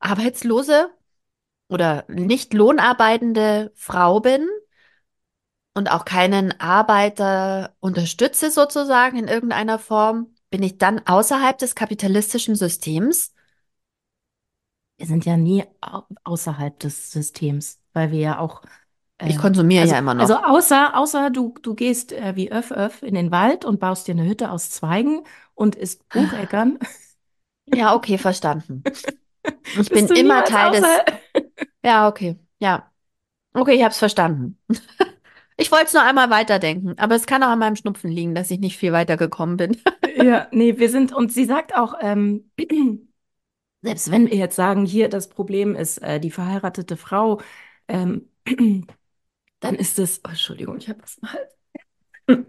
[0.00, 0.90] arbeitslose
[1.68, 4.48] oder nicht lohnarbeitende Frau bin
[5.74, 12.54] und auch keinen Arbeiter unterstütze sozusagen in irgendeiner Form, bin ich dann außerhalb des kapitalistischen
[12.54, 13.32] Systems?
[14.98, 18.62] Wir sind ja nie au außerhalb des Systems, weil wir ja auch
[19.24, 20.44] Ich äh, konsumiere also ja immer also noch.
[20.44, 24.12] außer außer du du gehst äh, wie Öff Öff in den Wald und baust dir
[24.12, 25.22] eine Hütte aus Zweigen
[25.54, 26.78] und isst Bucheckern,
[27.74, 28.82] Ja, okay, verstanden.
[29.80, 30.84] Ich bin immer Teil des.
[31.84, 32.36] Ja, okay.
[32.58, 32.90] Ja.
[33.54, 34.58] Okay, ich hab's verstanden.
[35.56, 38.50] Ich wollte es nur einmal weiterdenken, aber es kann auch an meinem Schnupfen liegen, dass
[38.50, 39.76] ich nicht viel weiter gekommen bin.
[40.16, 42.50] Ja, nee, wir sind, und sie sagt auch, ähm,
[43.82, 47.40] selbst wenn wir jetzt sagen, hier das Problem ist äh, die verheiratete Frau,
[47.88, 48.28] ähm,
[49.60, 51.54] dann ist es, oh, Entschuldigung, ich habe was im Hals.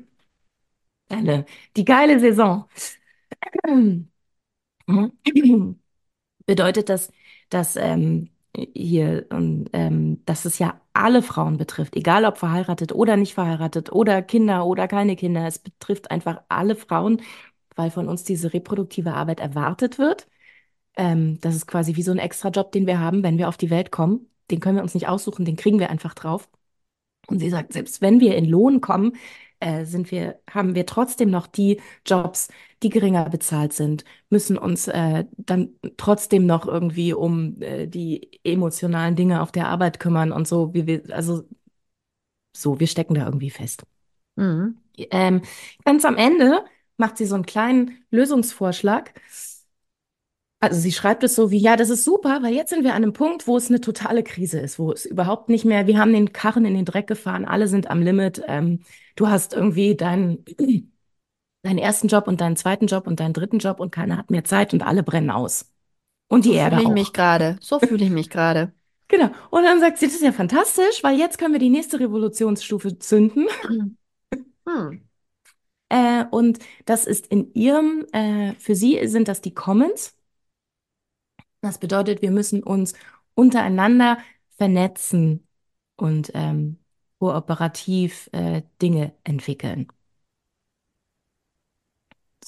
[1.10, 2.66] Eine, die geile Saison.
[6.46, 7.12] Bedeutet das,
[7.50, 13.18] dass ähm, hier, und, ähm, dass es ja alle Frauen betrifft, egal ob verheiratet oder
[13.18, 15.46] nicht verheiratet oder Kinder oder keine Kinder.
[15.48, 17.22] Es betrifft einfach alle Frauen,
[17.76, 20.28] weil von uns diese reproduktive Arbeit erwartet wird.
[20.98, 23.70] Ähm, das ist quasi wie so ein Extrajob, den wir haben, wenn wir auf die
[23.70, 24.28] Welt kommen.
[24.52, 26.50] Den können wir uns nicht aussuchen, den kriegen wir einfach drauf.
[27.28, 29.14] Und sie sagt, selbst wenn wir in Lohn kommen,
[29.60, 32.48] äh, sind wir, haben wir trotzdem noch die Jobs,
[32.82, 39.16] die geringer bezahlt sind, müssen uns äh, dann trotzdem noch irgendwie um äh, die emotionalen
[39.16, 41.44] Dinge auf der Arbeit kümmern und so, wie wir, also
[42.56, 43.84] so, wir stecken da irgendwie fest.
[44.36, 44.78] Mhm.
[44.98, 45.42] Ähm,
[45.86, 46.64] ganz am Ende
[46.98, 49.14] macht sie so einen kleinen Lösungsvorschlag.
[50.62, 53.04] Also sie schreibt es so wie, ja, das ist super, weil jetzt sind wir an
[53.04, 56.12] einem Punkt, wo es eine totale Krise ist, wo es überhaupt nicht mehr, wir haben
[56.12, 58.42] den Karren in den Dreck gefahren, alle sind am Limit.
[58.48, 58.82] Ähm,
[59.16, 60.44] du hast irgendwie deinen,
[61.64, 64.44] deinen ersten Job und deinen zweiten Job und deinen dritten Job und keiner hat mehr
[64.44, 65.72] Zeit und alle brennen aus.
[66.28, 67.58] Und die So fühle Erde ich mich gerade.
[67.62, 68.74] So fühle ich mich gerade.
[69.12, 69.32] Genau.
[69.50, 73.00] Und dann sagt sie, das ist ja fantastisch, weil jetzt können wir die nächste Revolutionsstufe
[73.00, 73.48] zünden.
[74.68, 75.02] Hm.
[75.90, 80.19] Äh, und das ist in ihrem, äh, für sie sind das die Commons.
[81.62, 82.94] Das bedeutet, wir müssen uns
[83.36, 84.18] untereinander
[84.58, 85.48] vernetzen
[85.96, 86.78] und ähm,
[87.20, 89.88] kooperativ äh, Dinge entwickeln.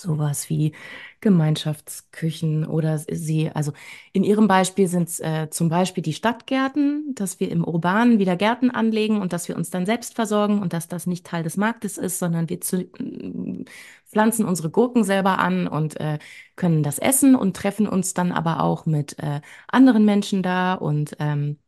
[0.02, 0.74] Sowas wie
[1.20, 3.72] Gemeinschaftsküchen oder sie, also
[4.14, 8.36] in ihrem Beispiel sind es äh, zum Beispiel die Stadtgärten, dass wir im Urbanen wieder
[8.36, 11.56] Gärten anlegen und dass wir uns dann selbst versorgen und dass das nicht Teil des
[11.56, 13.66] Marktes ist, sondern wir zu, äh,
[14.06, 16.18] pflanzen unsere Gurken selber an und äh,
[16.56, 21.16] können das essen und treffen uns dann aber auch mit äh, anderen Menschen da und
[21.20, 21.60] ähm,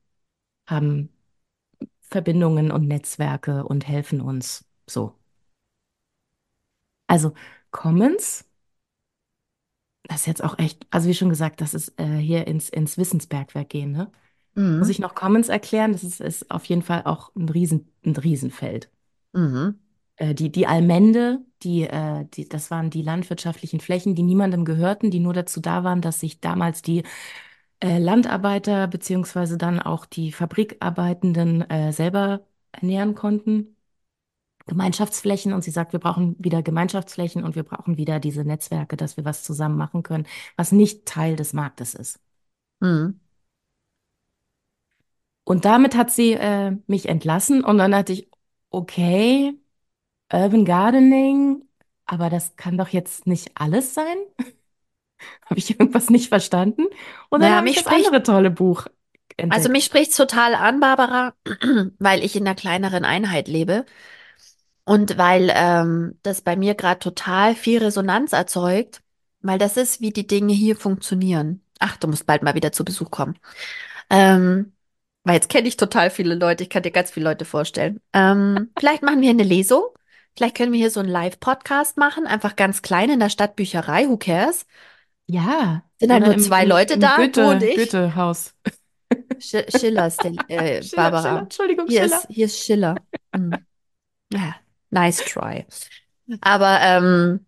[0.67, 1.09] haben
[2.01, 5.15] Verbindungen und Netzwerke und helfen uns so.
[7.07, 7.33] Also
[7.73, 8.45] Commons.
[10.03, 12.97] Das ist jetzt auch echt, also wie schon gesagt, das ist äh, hier ins, ins
[12.97, 14.11] Wissensbergwerk gehen, ne?
[14.55, 15.03] Muss ich Mhm.
[15.03, 15.93] noch Commons erklären?
[15.93, 18.89] Das ist, ist auf jeden Fall auch ein Riesen, ein Riesenfeld.
[19.33, 19.79] Mhm.
[20.17, 25.09] Äh, die, die Allmende, die, äh, die, das waren die landwirtschaftlichen Flächen, die niemandem gehörten,
[25.09, 27.03] die nur dazu da waren, dass sich damals die
[27.79, 33.72] äh, Landarbeiter beziehungsweise dann auch die Fabrikarbeitenden selber ernähren konnten.
[34.67, 39.17] Gemeinschaftsflächen und sie sagt, wir brauchen wieder Gemeinschaftsflächen und wir brauchen wieder diese Netzwerke, dass
[39.17, 40.25] wir was zusammen machen können,
[40.57, 42.19] was nicht Teil des Marktes ist.
[42.81, 43.19] Mhm.
[45.43, 48.29] Und damit hat sie äh, mich entlassen und dann dachte ich,
[48.69, 49.53] okay,
[50.33, 51.63] Urban Gardening,
[52.05, 54.17] aber das kann doch jetzt nicht alles sein.
[55.45, 56.85] Habe ich irgendwas nicht verstanden?
[57.29, 58.87] Und dann Naja, habe ich das spricht, andere tolle Buch
[59.49, 59.85] also mich entdeckt.
[59.85, 61.33] spricht's total an, Barbara,
[61.99, 63.85] weil ich in einer kleineren Einheit lebe
[64.85, 69.01] und weil ähm, das bei mir gerade total viel Resonanz erzeugt,
[69.41, 71.61] weil das ist, wie die Dinge hier funktionieren.
[71.79, 73.37] Ach, du musst bald mal wieder zu Besuch kommen.
[74.09, 74.73] Ähm,
[75.23, 78.01] weil jetzt kenne ich total viele Leute, ich kann dir ganz viele Leute vorstellen.
[78.13, 79.83] Ähm, vielleicht machen wir eine Lesung.
[80.35, 84.17] Vielleicht können wir hier so einen Live-Podcast machen, einfach ganz klein in der Stadtbücherei, who
[84.17, 84.65] cares?
[85.27, 87.75] Ja, Sind halt nur im, zwei Leute im da, du und Goethe, ich.
[87.75, 88.53] Goethe-Haus.
[89.39, 91.39] Sch Schiller ist der, äh, Schiller, Schiller, Barbara.
[91.39, 92.17] Entschuldigung, Hier Schiller.
[92.17, 92.95] ist, hier ist Schiller.
[93.35, 93.65] Hm.
[94.33, 94.55] Ja,
[94.93, 95.65] nice try.
[96.41, 97.45] Aber ähm,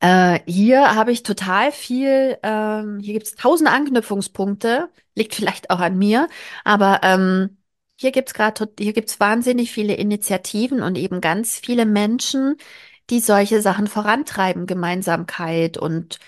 [0.00, 5.80] Äh, hier habe ich total viel, ähm, hier gibt es tausend Anknüpfungspunkte, liegt vielleicht auch
[5.80, 6.28] an mir,
[6.64, 7.56] aber ähm,
[7.96, 12.56] hier gibt es gerade, hier gibt es wahnsinnig viele Initiativen und eben ganz viele Menschen,
[13.10, 16.18] die solche Sachen vorantreiben, Gemeinsamkeit und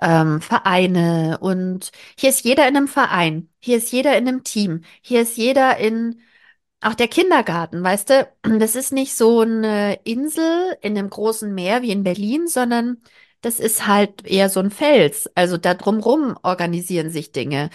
[0.00, 1.38] ähm, Vereine.
[1.40, 5.36] Und hier ist jeder in einem Verein, hier ist jeder in einem Team, hier ist
[5.36, 6.20] jeder in
[6.84, 8.28] auch der Kindergarten, weißt du,
[8.58, 13.02] das ist nicht so eine Insel in einem großen Meer wie in Berlin, sondern
[13.40, 15.30] das ist halt eher so ein Fels.
[15.34, 17.70] Also da drumrum organisieren sich Dinge.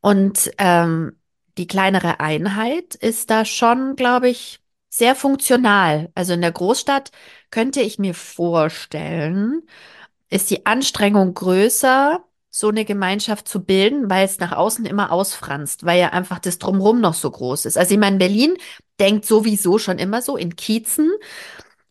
[0.00, 1.18] Und ähm,
[1.58, 6.10] die kleinere Einheit ist da schon, glaube ich, sehr funktional.
[6.14, 7.10] Also in der Großstadt
[7.50, 9.62] könnte ich mir vorstellen,
[10.30, 12.24] ist die Anstrengung größer,
[12.58, 16.58] so eine Gemeinschaft zu bilden, weil es nach außen immer ausfranst, weil ja einfach das
[16.58, 17.76] Drumherum noch so groß ist.
[17.76, 18.56] Also ich meine, Berlin
[18.98, 21.10] denkt sowieso schon immer so in Kiezen,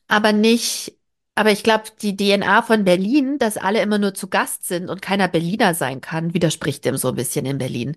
[0.07, 0.97] aber nicht,
[1.35, 5.03] aber ich glaube, die DNA von Berlin, dass alle immer nur zu Gast sind und
[5.03, 7.95] keiner Berliner sein kann, widerspricht dem so ein bisschen in Berlin.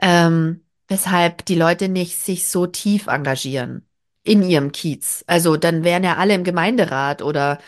[0.00, 3.86] Ähm, weshalb die Leute nicht sich so tief engagieren
[4.24, 5.24] in ihrem Kiez.
[5.26, 7.58] Also dann wären ja alle im Gemeinderat oder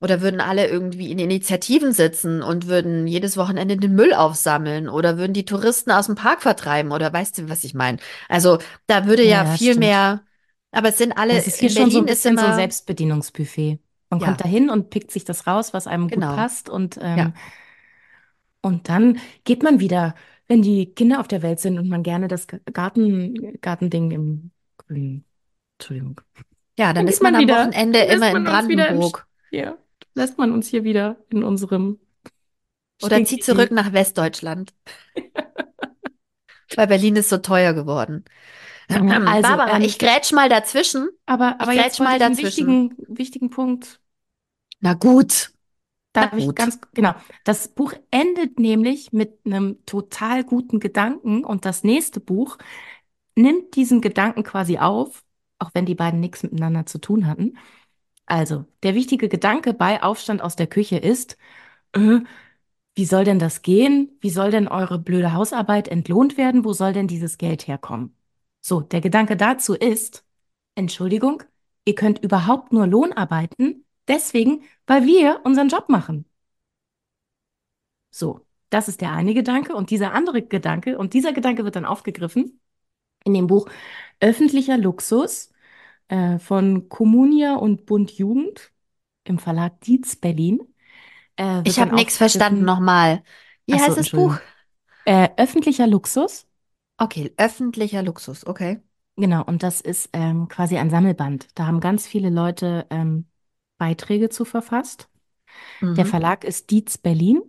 [0.00, 5.18] oder würden alle irgendwie in Initiativen sitzen und würden jedes Wochenende den Müll aufsammeln oder
[5.18, 7.98] würden die Touristen aus dem Park vertreiben oder weißt du, was ich meine?
[8.28, 9.76] Also da würde Ja, ja viel stimmt.
[9.76, 10.22] mehr,
[10.72, 12.46] aber es sind alle, Das ist hier in schon so ein Berlin ist bisschen so
[12.46, 13.78] ein immer, Selbstbedienungsbuffet.
[14.10, 16.68] Man kommt ja, da hin und pickt sich das raus, was einem gut genau, passt
[16.68, 17.34] und, ähm, ja.
[18.62, 20.14] und dann geht man wieder,
[20.48, 25.24] wenn die Kinder auf der Welt sind und man gerne das Garten, Gartending im Grün,
[25.78, 26.20] Entschuldigung.
[26.78, 29.76] Ja, dann Dann ist man man am wieder, Wochenende dann immer in im, Brandenburg ja,
[30.14, 31.98] lässt man uns hier wieder in unserem
[33.02, 34.72] oder zieht zurück nach Westdeutschland,
[36.74, 38.24] weil Berlin ist so teuer geworden.
[39.24, 41.08] Also, Barbara, ähm, ich grätsch mal dazwischen.
[41.26, 42.38] aber, Ich aber jetzt grätsch wollte mal ich einen dazwischen.
[42.38, 44.00] wichtigen, wichtigen Punkt
[44.80, 45.52] Na gut,
[46.18, 46.56] na Darf ich gut.
[46.56, 47.14] ganz, genau.
[47.44, 52.58] Das Buch endet nämlich mit einem total guten Gedanken und das nächste Buch
[53.36, 55.24] nimmt diesen Gedanken quasi auf,
[55.60, 57.58] auch wenn die beiden nichts miteinander zu tun hatten.
[58.30, 61.36] Also, der wichtige Gedanke bei Aufstand aus der Küche ist,
[61.94, 62.20] äh,
[62.96, 64.16] wie soll denn das gehen?
[64.20, 66.64] Wie soll denn eure blöde Hausarbeit entlohnt werden?
[66.64, 68.16] Wo soll denn dieses Geld herkommen?
[68.60, 70.24] So, der Gedanke dazu ist,
[70.76, 71.42] Entschuldigung,
[71.86, 76.26] ihr könnt überhaupt nur Lohn arbeiten, deswegen, weil wir unseren Job machen.
[78.10, 81.84] So, das ist der eine Gedanke und dieser andere Gedanke, und dieser Gedanke wird dann
[81.84, 82.60] aufgegriffen
[83.24, 83.68] in dem Buch
[84.20, 85.52] Öffentlicher Luxus
[86.10, 88.72] äh, von Communia und Bund Jugend
[89.24, 90.60] im Verlag Dietz Berlin,
[91.36, 93.22] äh, Ich habe nichts verstanden nochmal.
[93.66, 94.38] Wie Ach so, heißt das Buch?
[95.04, 96.46] Äh, öffentlicher Luxus,
[97.00, 98.80] Okay, öffentlicher Luxus, okay.
[99.16, 101.48] genau, und das ist ähm, quasi ein Sammelband.
[101.54, 103.26] Da haben ganz viele Leute ähm,
[103.78, 105.08] Beiträge zu verfasst.
[105.96, 106.06] Der Mhm.
[106.06, 107.42] Verlag ist Dietz Berlin.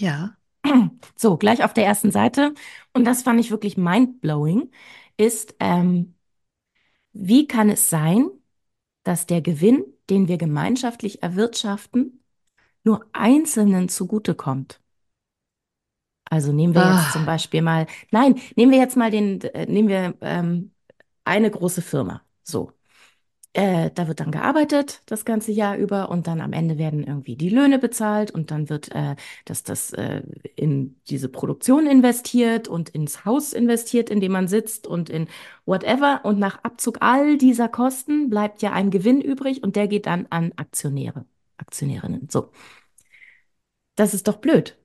[0.00, 0.36] Ja.
[1.16, 2.54] So, gleich auf der ersten Seite,
[2.92, 4.70] und das fand ich wirklich mindblowing,
[5.18, 6.16] ist, ähm,
[7.12, 8.30] wie kann es sein,
[9.04, 12.24] dass der Gewinn, den wir gemeinschaftlich erwirtschaften,
[12.84, 14.80] nur Einzelnen zugutekommt?
[16.30, 19.66] Also nehmen wir jetzt zum Ah, Beispiel mal, nein, nehmen wir jetzt mal den, äh,
[19.66, 20.72] nehmen wir ähm,
[21.24, 22.22] eine große Firma.
[22.42, 22.72] So.
[23.58, 27.34] Äh, da wird dann gearbeitet das ganze Jahr über und dann am Ende werden irgendwie
[27.34, 30.22] die Löhne bezahlt und dann wird äh, das, das äh,
[30.54, 35.26] in diese Produktion investiert und ins Haus investiert, in dem man sitzt und in
[35.66, 36.20] whatever.
[36.24, 40.26] Und nach Abzug all dieser Kosten bleibt ja ein Gewinn übrig und der geht dann
[40.30, 42.28] an Aktionäre, Aktionärinnen.
[42.30, 42.50] So,
[43.96, 44.78] das ist doch blöd.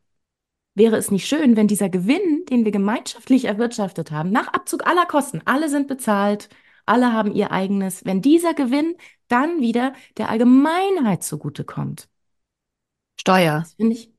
[0.76, 5.06] Wäre es nicht schön, wenn dieser Gewinn, den wir gemeinschaftlich erwirtschaftet haben, nach Abzug aller
[5.06, 6.50] Kosten, alle sind bezahlt,
[6.86, 8.96] alle haben ihr eigenes, wenn dieser Gewinn
[9.28, 12.10] dann wieder der Allgemeinheit zugutekommt?
[13.16, 13.64] Steuer.
[13.64, 14.14] Das finde ich,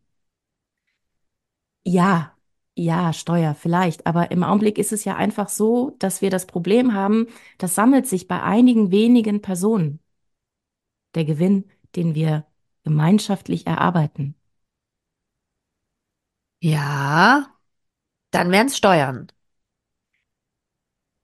[1.84, 2.30] ja,
[2.76, 6.92] Ja, Steuer vielleicht, aber im Augenblick ist es ja einfach so, dass wir das Problem
[6.94, 10.00] haben, das sammelt sich bei einigen wenigen Personen,
[11.14, 11.64] der Gewinn,
[11.96, 12.46] den wir
[12.82, 14.34] gemeinschaftlich erarbeiten.
[16.60, 17.54] Ja,
[18.32, 19.28] dann wären es Steuern.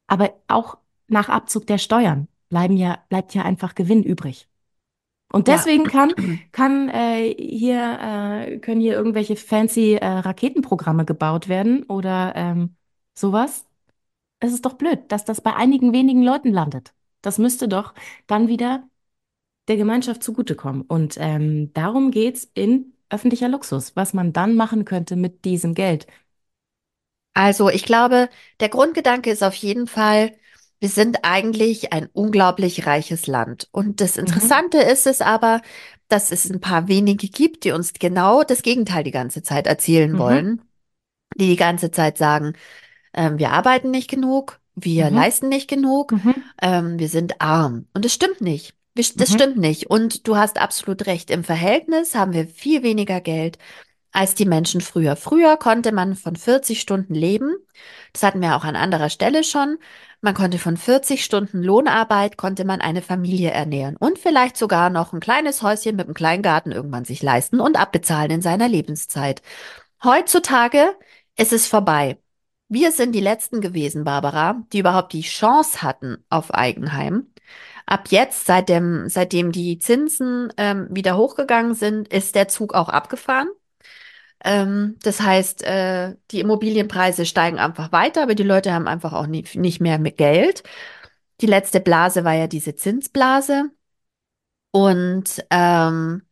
[0.08, 0.76] Aber auch
[1.10, 4.48] nach Abzug der Steuern bleiben ja, bleibt ja einfach Gewinn übrig.
[5.32, 5.54] Und Ja.
[5.54, 6.14] deswegen kann,
[6.52, 12.76] kann äh, hier, äh, können hier irgendwelche fancy äh, Raketenprogramme gebaut werden oder ähm,
[13.14, 13.66] sowas.
[14.40, 16.94] Es ist doch blöd, dass das bei einigen wenigen Leuten landet.
[17.22, 17.94] Das müsste doch
[18.26, 18.88] dann wieder
[19.68, 20.82] der Gemeinschaft zugutekommen.
[20.82, 26.06] Und ähm, darum geht's in öffentlicher Luxus, was man dann machen könnte mit diesem Geld.
[27.34, 28.28] Also ich glaube,
[28.60, 30.32] der Grundgedanke ist auf jeden Fall,
[30.80, 33.68] wir sind eigentlich ein unglaublich reiches Land.
[33.72, 35.60] Und das Mhm, Interessante ist es aber,
[36.08, 40.18] dass es ein paar wenige gibt, die uns genau das Gegenteil die ganze Zeit erzählen
[40.18, 40.62] mhm, wollen,
[41.36, 42.54] die die ganze Zeit sagen,
[43.14, 47.86] ähm, wir arbeiten nicht genug, wir mhm, leisten nicht genug, mhm, ähm, wir sind arm.
[47.94, 48.74] Und das stimmt nicht.
[48.96, 49.90] Das mhm, stimmt nicht.
[49.90, 51.30] Und du hast absolut recht.
[51.30, 53.58] Im Verhältnis haben wir viel weniger Geld
[54.12, 55.16] als die Menschen früher.
[55.16, 57.56] Früher konnte man von 40 Stunden leben.
[58.12, 59.78] Das hatten wir auch an anderer Stelle schon.
[60.20, 65.12] Man konnte von 40 Stunden Lohnarbeit konnte man eine Familie ernähren und vielleicht sogar noch
[65.12, 69.42] ein kleines Häuschen mit einem kleinen Garten irgendwann sich leisten und abbezahlen in seiner Lebenszeit.
[70.04, 70.94] Heutzutage
[71.36, 72.18] ist es vorbei.
[72.68, 77.26] Wir sind die Letzten gewesen, Barbara, die überhaupt die Chance hatten auf Eigenheim.
[77.86, 82.88] Ab jetzt, seit dem, seitdem die Zinsen ähm, wieder hochgegangen sind, ist der Zug auch
[82.88, 83.48] abgefahren.
[84.44, 89.26] Ähm, das heißt, äh, die Immobilienpreise steigen einfach weiter, aber die Leute haben einfach auch
[89.26, 90.62] nie, nicht mehr mit Geld.
[91.40, 93.70] Die letzte Blase war ja diese Zinsblase.
[94.72, 96.22] Und ähm,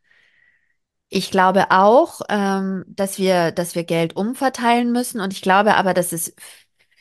[1.11, 5.21] ich glaube auch, ähm, dass wir, dass wir Geld umverteilen müssen.
[5.21, 6.35] Und ich glaube aber, dass es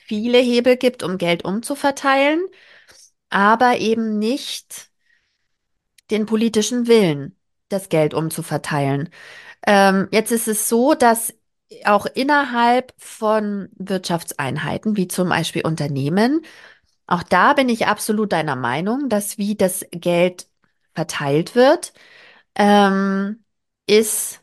[0.07, 2.45] viele Hebel gibt, um Geld umzuverteilen,
[3.29, 4.89] aber eben nicht
[6.11, 7.36] den politischen Willen,
[7.69, 9.09] das Geld umzuverteilen.
[9.67, 11.33] Ähm, jetzt ist es so, dass
[11.85, 16.41] auch innerhalb von Wirtschaftseinheiten, wie zum Beispiel Unternehmen,
[17.07, 20.47] auch da bin ich absolut deiner Meinung, dass wie das Geld
[20.95, 21.93] verteilt wird,
[22.55, 23.43] ähm,
[23.87, 24.41] ist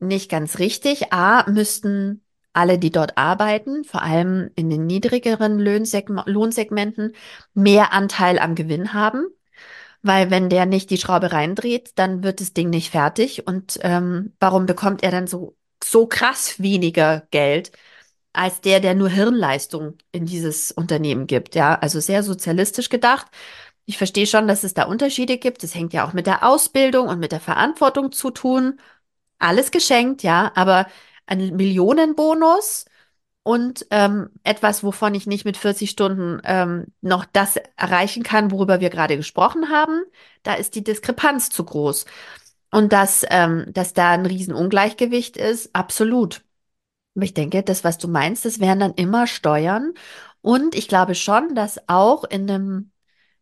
[0.00, 1.12] nicht ganz richtig.
[1.12, 7.14] A, müssten alle, die dort arbeiten, vor allem in den niedrigeren Lohnsegm Lohnsegmenten,
[7.54, 9.26] mehr Anteil am Gewinn haben.
[10.06, 13.46] Weil wenn der nicht die Schraube reindreht, dann wird das Ding nicht fertig.
[13.46, 17.72] Und ähm, warum bekommt er dann so, so krass weniger Geld
[18.34, 21.54] als der, der nur Hirnleistung in dieses Unternehmen gibt?
[21.54, 23.28] Ja, also sehr sozialistisch gedacht.
[23.86, 25.62] Ich verstehe schon, dass es da Unterschiede gibt.
[25.62, 28.78] Das hängt ja auch mit der Ausbildung und mit der Verantwortung zu tun.
[29.38, 30.86] Alles geschenkt, ja, aber
[31.26, 32.86] ein Millionenbonus
[33.44, 38.80] und ähm, etwas, wovon ich nicht mit 40 Stunden ähm, noch das erreichen kann, worüber
[38.80, 40.02] wir gerade gesprochen haben,
[40.42, 42.06] da ist die Diskrepanz zu groß.
[42.72, 46.42] Und dass, ähm, dass da ein Riesenungleichgewicht ist, absolut.
[47.14, 49.92] Aber ich denke, das, was du meinst, das wären dann immer Steuern.
[50.40, 52.92] Und ich glaube schon, dass auch in einem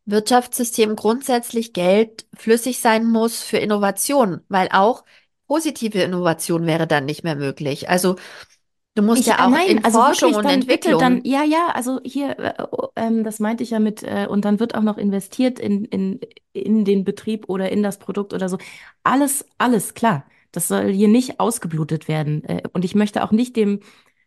[0.05, 5.05] Wirtschaftssystem grundsätzlich Geld flüssig sein muss für Innovation, weil auch
[5.47, 7.89] positive Innovation wäre dann nicht mehr möglich.
[7.89, 8.17] Also
[8.95, 11.45] du musst Ich, ja äh, auch nein, in also Forschung und bitte dann, Entwicklung ja,
[11.45, 12.53] ja, also hier, äh,
[12.97, 16.21] ähm, das meinte ich ja mit, äh, und dann wird auch noch investiert in, in,
[16.53, 18.59] in den Betrieb oder in das Produkt oder so.
[19.03, 20.25] Alles, alles, klar.
[20.53, 22.45] Das soll hier nicht ausgeblutet werden.
[22.45, 23.81] Äh, und ich möchte auch nicht dem,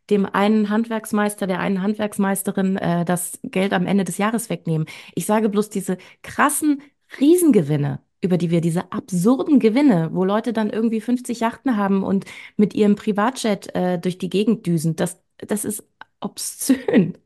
[0.10, 4.88] dem einen Handwerksmeister, der einen Handwerksmeisterin, äh, das Geld am Ende des Jahres wegnehmen.
[5.16, 6.82] Ich sage bloß diese krassen
[7.20, 12.26] Riesengewinne, über die wir, diese absurden Gewinne, wo Leute dann irgendwie 50 Yachten haben und
[12.58, 14.96] mit ihrem Privatjet äh, durch die Gegend düsen.
[14.96, 15.84] Das, das ist
[16.20, 17.18] obszön.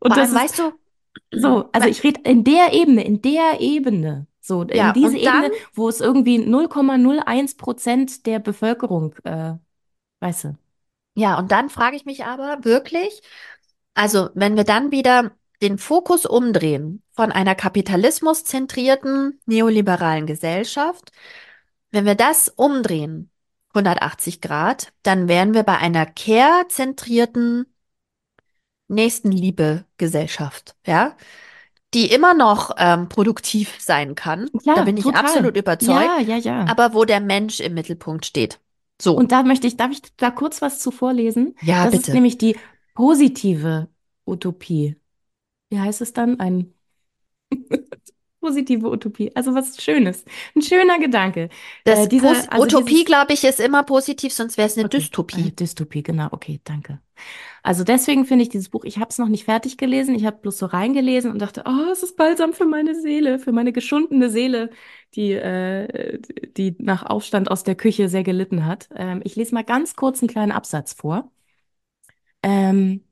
[0.00, 0.72] Und Vor das allem, ist weißt du,
[1.32, 5.24] so, also ich rede in der Ebene, in der Ebene, so, in ja, diese und
[5.24, 9.54] dann, Ebene, wo es irgendwie 0,01 Prozent der Bevölkerung, äh,
[10.20, 10.58] weißt du.
[11.14, 13.22] ja, und dann frage ich mich aber wirklich,
[13.94, 21.10] also wenn wir dann wieder den Fokus umdrehen von einer kapitalismuszentrierten neoliberalen Gesellschaft,
[21.90, 23.30] wenn wir das umdrehen,
[23.74, 27.66] 180 Grad, dann wären wir bei einer care-zentrierten
[28.88, 31.16] Nächstenliebe-Gesellschaft, ja,
[31.94, 34.48] die immer noch ähm, produktiv sein kann.
[34.52, 35.24] Da Klar, bin ich total.
[35.24, 36.66] absolut überzeugt, Ja, ja, ja.
[36.68, 38.60] aber wo der Mensch im Mittelpunkt steht.
[39.00, 41.54] So, Und da möchte ich, darf ich da kurz was zu vorlesen?
[41.62, 42.12] ja, Das ist bitte.
[42.14, 42.56] nämlich die
[42.94, 43.88] positive
[44.26, 44.96] Utopie.
[45.70, 46.40] Wie heißt es dann?
[46.40, 46.74] Ein
[48.40, 49.34] Positive Utopie.
[49.36, 50.24] Also was Schönes.
[50.56, 51.50] Ein schöner Gedanke.
[51.84, 54.86] Äh, Das Pos dieser, also Utopie, glaube ich, ist immer positiv, sonst wäre es eine
[54.86, 55.52] okay, äh, Dystopie.
[55.52, 57.00] Dystopie, genau, okay, danke.
[57.62, 60.38] Also deswegen finde ich dieses Buch, ich habe es noch nicht fertig gelesen, ich habe
[60.38, 64.30] bloß so reingelesen und dachte, oh, es ist balsam für meine Seele, für meine geschundene
[64.30, 64.70] Seele,
[65.14, 66.20] die, äh,
[66.56, 68.88] die nach Aufstand aus der Küche sehr gelitten hat.
[68.94, 71.30] Ähm, ich lese mal ganz kurz einen kleinen Absatz vor.
[72.42, 73.04] Ähm,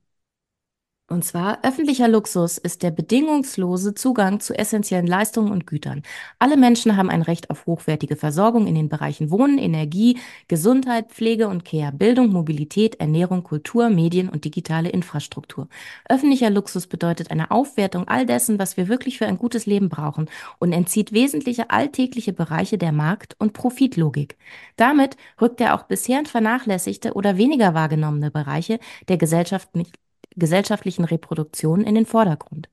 [1.09, 6.03] und zwar, öffentlicher Luxus ist der bedingungslose Zugang zu essentiellen Leistungen und Gütern.
[6.41, 11.47] Alle Menschen haben ein Recht auf hochwertige Versorgung in den Bereichen Wohnen, Energie, Gesundheit, Pflege
[11.47, 15.69] und Care, Bildung, Mobilität, Ernährung, Kultur, Medien und digitale Infrastruktur.
[16.09, 20.29] Öffentlicher Luxus bedeutet eine Aufwertung all dessen, was wir wirklich für ein gutes Leben brauchen
[20.59, 24.37] und entzieht wesentliche alltägliche Bereiche der Markt- und Profitlogik.
[24.75, 29.95] Damit rückt er auch bisher vernachlässigte oder weniger wahrgenommene Bereiche der Gesellschaft nicht
[30.37, 32.69] gesellschaftlichen Reproduktion in den Vordergrund.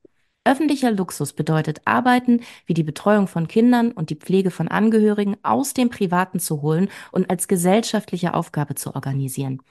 [0.46, 5.74] Öffentlicher Luxus bedeutet Arbeiten wie die Betreuung von Kindern und die Pflege von Angehörigen aus
[5.74, 9.62] dem Privaten zu holen und als gesellschaftliche Aufgabe zu organisieren.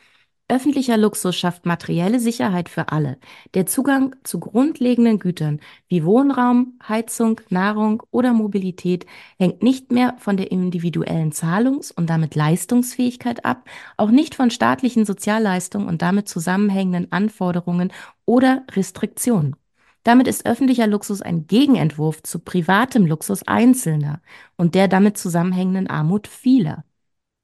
[0.53, 3.17] Öffentlicher Luxus schafft materielle Sicherheit für alle.
[3.55, 9.07] Der Zugang zu grundlegenden Gütern wie Wohnraum, Heizung, Nahrung oder Mobilität
[9.39, 15.07] hängt nicht mehr von der individuellen Zahlungs- und damit Leistungsfähigkeit ab, auch nicht von staatlichen
[15.07, 17.91] Sozialleistungen und damit zusammenhängenden Anforderungen
[18.27, 19.57] oder Restriktionen.
[20.03, 24.21] Damit ist öffentlicher Luxus ein Gegenentwurf zu privatem Luxus Einzelner
[24.59, 26.85] und der damit zusammenhängenden Armut vieler.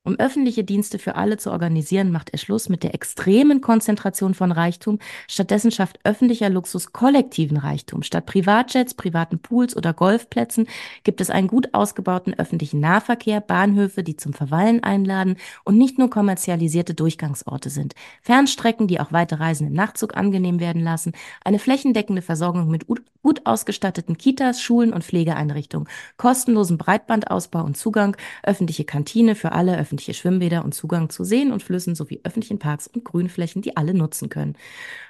[0.09, 4.52] Um öffentliche Dienste für alle zu organisieren, macht er Schluss mit der extremen Konzentration von
[4.52, 5.00] Reichtum.
[5.26, 8.02] Stattdessen schafft öffentlicher Luxus kollektiven Reichtum.
[8.02, 10.66] Statt Privatjets, privaten Pools oder Golfplätzen
[11.04, 16.09] gibt es einen gut ausgebauten öffentlichen Nahverkehr, Bahnhöfe, die zum Verweilen einladen und nicht nur
[16.09, 17.94] kommerzialisierte Durchgangsorte sind.
[18.22, 21.12] Fernstrecken, die auch weite Reisen im Nachtzug angenehm werden lassen.
[21.44, 25.86] Eine flächendeckende Versorgung mit gut ausgestatteten Kitas, Schulen und Pflegeeinrichtungen,
[26.16, 31.62] kostenlosen Breitbandausbau und Zugang, öffentliche Kantine für alle, öffentliche Schwimmbäder und Zugang zu Seen und
[31.62, 34.57] Flüssen sowie öffentlichen Parks und Grünflächen, die alle nutzen können.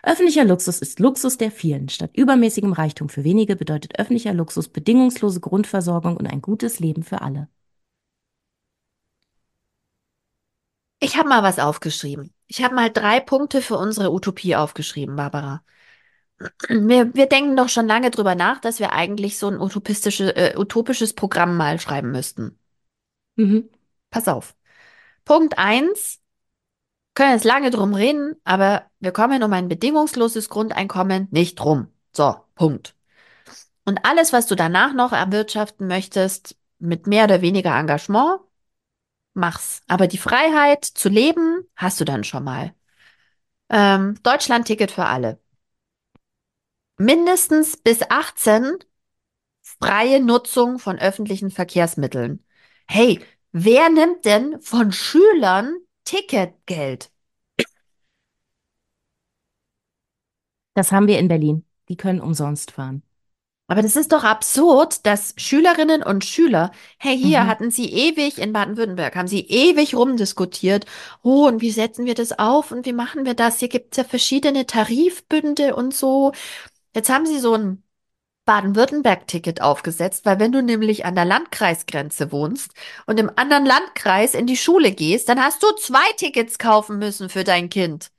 [0.02, 1.88] Öffentlicher Luxus ist Luxus der vielen.
[1.88, 7.22] Statt übermäßigem Reichtum für wenige bedeutet öffentlicher Luxus bedingungslose Grundversorgung und ein gutes Leben für
[7.22, 7.48] alle.
[11.00, 12.32] Ich habe mal was aufgeschrieben.
[12.46, 15.62] Ich habe mal drei Punkte für unsere Utopie aufgeschrieben, Barbara.
[16.68, 20.56] Wir, wir denken doch schon lange drüber nach, dass wir eigentlich so ein utopistische, äh,
[20.56, 22.58] utopisches Programm mal schreiben müssten.
[23.36, 23.70] Mhm.
[24.10, 24.57] Pass auf.
[25.28, 26.20] Punkt eins,
[27.12, 31.88] können jetzt lange drum reden, aber wir kommen um ein bedingungsloses Grundeinkommen nicht drum.
[32.16, 32.94] So, Punkt.
[33.84, 38.40] Und alles, was du danach noch erwirtschaften möchtest, mit mehr oder weniger Engagement,
[39.34, 39.82] mach's.
[39.86, 42.74] Aber die Freiheit zu leben, hast du dann schon mal.
[43.68, 45.38] Ähm, Deutschland-Ticket für alle.
[46.96, 48.78] Mindestens bis 18
[49.60, 52.42] freie Nutzung von öffentlichen Verkehrsmitteln.
[52.86, 53.22] Hey,
[53.52, 57.10] wer nimmt denn von Schülern Ticketgeld?
[60.74, 61.64] Das haben wir in Berlin.
[61.88, 63.02] Die können umsonst fahren.
[63.70, 67.46] Aber das ist doch absurd, dass Schülerinnen und Schüler, hey, hier Mhm.
[67.46, 70.86] hatten sie ewig in Baden-Württemberg, haben sie ewig rumdiskutiert.
[71.22, 73.58] Oh, und wie setzen wir das auf und wie machen wir das?
[73.58, 76.32] Hier gibt's ja verschiedene Tarifbünde und so.
[76.94, 77.82] Jetzt haben sie so ein
[78.48, 82.72] Baden-Württemberg-Ticket aufgesetzt, weil wenn du nämlich an der Landkreisgrenze wohnst
[83.04, 87.28] und im anderen Landkreis in die Schule gehst, dann hast du zwei Tickets kaufen müssen
[87.28, 88.10] für dein Kind.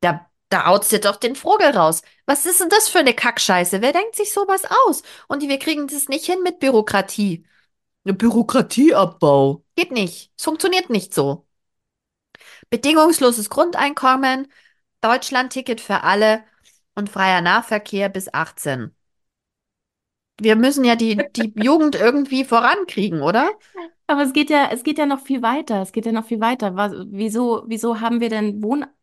[0.00, 2.02] Da, da haut's dir doch den Vogel raus.
[2.26, 3.80] Was ist denn das für eine Kackscheiße?
[3.80, 5.02] Wer denkt sich sowas aus?
[5.28, 7.46] Und wir kriegen das nicht hin mit Bürokratie.
[8.04, 9.64] Bürokratieabbau.
[9.76, 10.30] Geht nicht.
[10.36, 11.46] Es funktioniert nicht so.
[12.68, 14.52] Bedingungsloses Grundeinkommen,
[15.00, 16.44] Deutschlandticket für alle
[16.94, 18.94] und freier Nahverkehr bis 18.
[20.40, 23.50] Wir müssen ja die, die Jugend irgendwie vorankriegen, oder?
[24.06, 25.82] Aber es geht ja, es geht ja noch viel weiter.
[25.82, 26.74] Es geht ja noch viel weiter.
[26.74, 28.60] Was, wieso, wieso haben wir denn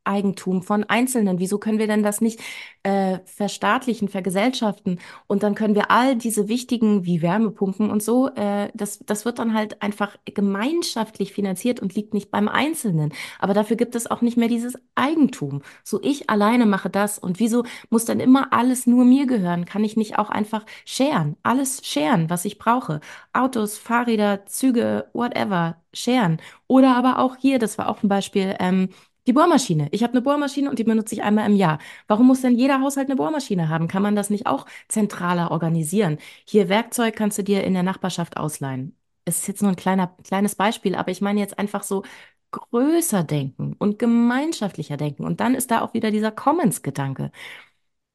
[0.09, 1.39] Wohneigentum von Einzelnen?
[1.39, 2.39] Wieso können wir denn das nicht
[2.83, 4.99] äh, verstaatlichen, vergesellschaften?
[5.27, 9.39] Und dann können wir all diese wichtigen, wie Wärmepumpen und so, äh, das, das wird
[9.39, 13.13] dann halt einfach gemeinschaftlich finanziert und liegt nicht beim Einzelnen.
[13.39, 15.61] Aber dafür gibt es auch nicht mehr dieses Eigentum.
[15.83, 17.19] So ich alleine mache das.
[17.19, 19.65] Und wieso muss dann immer alles nur mir gehören?
[19.65, 21.35] Kann ich nicht auch einfach scheren?
[21.43, 22.99] Alles scheren, was ich brauche?
[23.33, 26.37] Autos, Fahrräder, Züge, whatever, scheren.
[26.67, 28.89] Oder aber auch hier, das war auch ein Beispiel, ähm,
[29.29, 29.89] die Bohrmaschine.
[29.91, 31.77] Ich habe eine Bohrmaschine und die benutze ich einmal im Jahr.
[32.07, 33.87] Warum muss denn jeder Haushalt eine Bohrmaschine haben?
[33.87, 36.17] Kann man das nicht auch zentraler organisieren?
[36.45, 38.97] Hier Werkzeug kannst du dir in der Nachbarschaft ausleihen.
[39.25, 42.03] Es ist jetzt nur ein kleiner, kleines Beispiel, aber ich meine jetzt einfach so
[42.51, 45.23] größer denken und gemeinschaftlicher denken.
[45.25, 47.31] Und dann ist da auch wieder dieser Commons-Gedanke.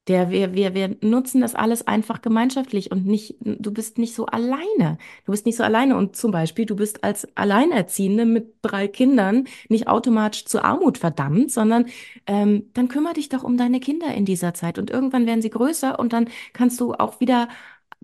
[0.07, 4.27] Der, wir, wir, wir nutzen das alles einfach gemeinschaftlich und nicht, du bist nicht so
[4.27, 4.99] alleine.
[5.25, 5.97] Du bist nicht so alleine.
[5.97, 11.51] Und zum Beispiel, du bist als Alleinerziehende mit drei Kindern nicht automatisch zur Armut verdammt,
[11.51, 11.87] sondern
[12.27, 14.79] ähm, dann kümmere dich doch um deine Kinder in dieser Zeit.
[14.79, 17.49] Und irgendwann werden sie größer und dann kannst du auch wieder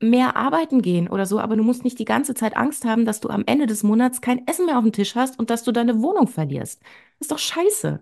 [0.01, 1.39] mehr arbeiten gehen oder so.
[1.39, 4.21] Aber du musst nicht die ganze Zeit Angst haben, dass du am Ende des Monats
[4.23, 6.81] kein Essen mehr auf dem Tisch hast und dass du deine Wohnung verlierst.
[7.19, 8.01] Das ist doch scheiße.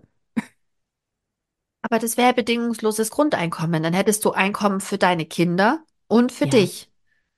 [1.81, 3.83] Aber das wäre bedingungsloses Grundeinkommen.
[3.83, 6.47] Dann hättest du Einkommen für deine Kinder und für Ja.
[6.47, 6.91] dich.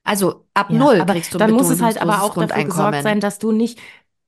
[0.04, 2.36] Also ab Ja, null aber kriegst du ein dann muss es halt aber bedingungsloses auch
[2.38, 3.22] dafür gesorgt sein, Grundeinkommen.
[3.22, 3.80] dass du nicht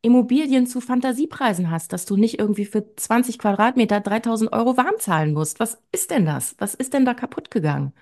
[0.01, 5.33] Immobilien zu Fantasiepreisen hast, dass du nicht irgendwie für 20 Quadratmeter 3000 Euro warm zahlen
[5.33, 5.59] musst.
[5.59, 6.55] Was ist denn das?
[6.59, 7.93] Was ist denn da kaputt gegangen?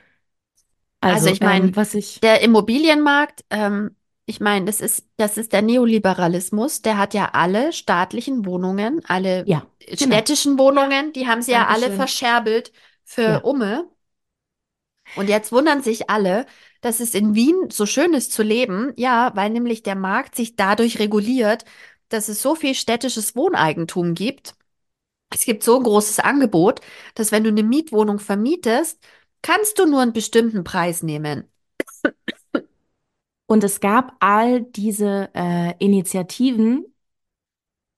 [1.01, 3.95] Also Also, ich meine, ähm, was ich, der Immobilienmarkt, ähm,
[4.31, 9.45] ich meine, das ist, das ist der Neoliberalismus, der hat ja alle staatlichen Wohnungen, alle
[9.45, 9.97] ja, genau.
[9.97, 11.97] städtischen Wohnungen, die haben sie ja alle Dankeschön.
[11.97, 12.71] verscherbelt
[13.03, 13.37] für Ja.
[13.39, 13.89] Umme.
[15.17, 16.45] Und jetzt wundern sich alle,
[16.79, 18.93] dass es in Wien so schön ist zu leben.
[18.95, 21.65] Ja, weil nämlich der Markt sich dadurch reguliert,
[22.07, 24.55] dass es so viel städtisches Wohneigentum gibt.
[25.33, 26.81] Es gibt so ein großes Angebot,
[27.15, 28.99] dass wenn du eine Mietwohnung vermietest,
[29.41, 31.49] kannst du nur einen bestimmten Preis nehmen.
[33.51, 36.85] Und es gab all diese äh, Initiativen,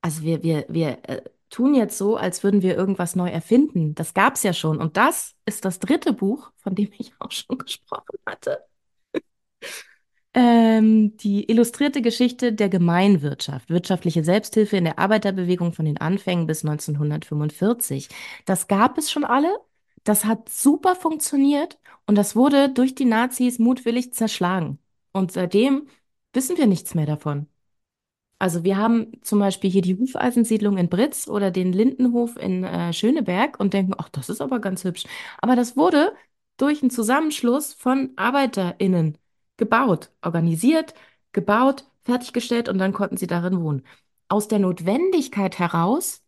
[0.02, 3.94] also wir, wir, wir äh, tun jetzt so, als würden wir irgendwas neu erfinden.
[3.94, 4.80] Das gab es ja schon.
[4.80, 8.66] Und das ist das dritte Buch, von dem ich auch schon gesprochen hatte.
[10.34, 16.66] Ähm, die illustrierte Geschichte der Gemeinwirtschaft, wirtschaftliche Selbsthilfe in der Arbeiterbewegung von den Anfängen bis
[16.66, 18.10] 1945.
[18.46, 19.56] Das gab es schon alle.
[20.04, 21.78] Das hat super funktioniert
[22.08, 24.80] und das wurde durch die Nazis mutwillig zerschlagen.
[25.14, 25.88] Und seitdem
[26.34, 27.48] wissen wir nichts mehr davon.
[28.40, 32.92] Also wir haben zum Beispiel hier die Hufeisensiedlung in Britz oder den Lindenhof in äh,
[32.92, 35.06] Schöneberg und denken, ach, das ist aber ganz hübsch.
[35.42, 36.14] Aber das wurde
[36.58, 39.18] durch einen Zusammenschluss von ArbeiterInnen
[39.58, 40.94] gebaut, organisiert,
[41.32, 43.84] gebaut, fertiggestellt und dann konnten sie darin wohnen.
[44.28, 46.24] Aus der Notwendigkeit heraus,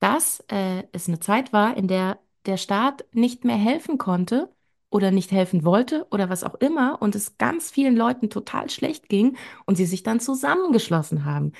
[0.00, 4.50] dass äh, es eine Zeit war, in der der Staat nicht mehr helfen konnte
[4.90, 9.08] oder nicht helfen wollte oder was auch immer und es ganz vielen Leuten total schlecht
[9.08, 9.36] ging
[9.66, 11.52] und sie sich dann zusammengeschlossen haben.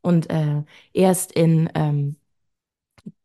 [0.00, 0.62] Und äh,
[0.94, 2.16] erst in ähm,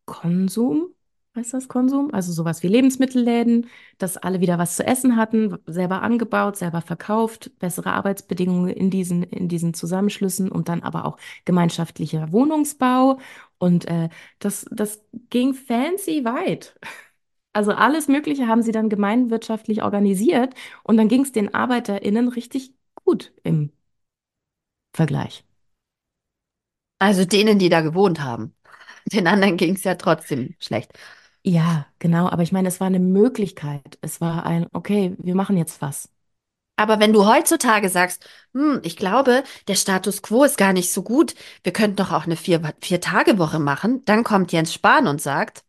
[0.06, 0.88] Konsum,
[1.36, 2.12] heißt das Konsum?
[2.12, 7.50] Also sowas wie Lebensmittelläden, dass alle wieder was zu essen hatten, selber angebaut, selber verkauft,
[7.58, 13.18] bessere Arbeitsbedingungen in diesen, in diesen Zusammenschlüssen und dann aber auch gemeinschaftlicher Wohnungsbau.
[13.58, 16.78] Und äh, das, das ging fancy weit.
[17.54, 22.74] Also alles Mögliche haben sie dann gemeinwirtschaftlich organisiert und dann ging es den ArbeiterInnen richtig
[23.04, 23.70] gut im
[24.94, 25.44] Vergleich.
[26.98, 28.54] Also denen, die da gewohnt haben.
[29.12, 30.92] Den anderen ging es ja trotzdem schlecht.
[31.42, 33.98] Ja, genau, aber ich meine, es war eine Möglichkeit.
[34.00, 36.08] Es war ein, okay, wir machen jetzt was.
[36.76, 41.02] Aber wenn du heutzutage sagst, hm, ich glaube, der Status quo ist gar nicht so
[41.02, 41.34] gut,
[41.64, 45.64] wir könnten doch auch eine vier, Vier-Tage-Woche machen, dann kommt Jens Spahn und sagt,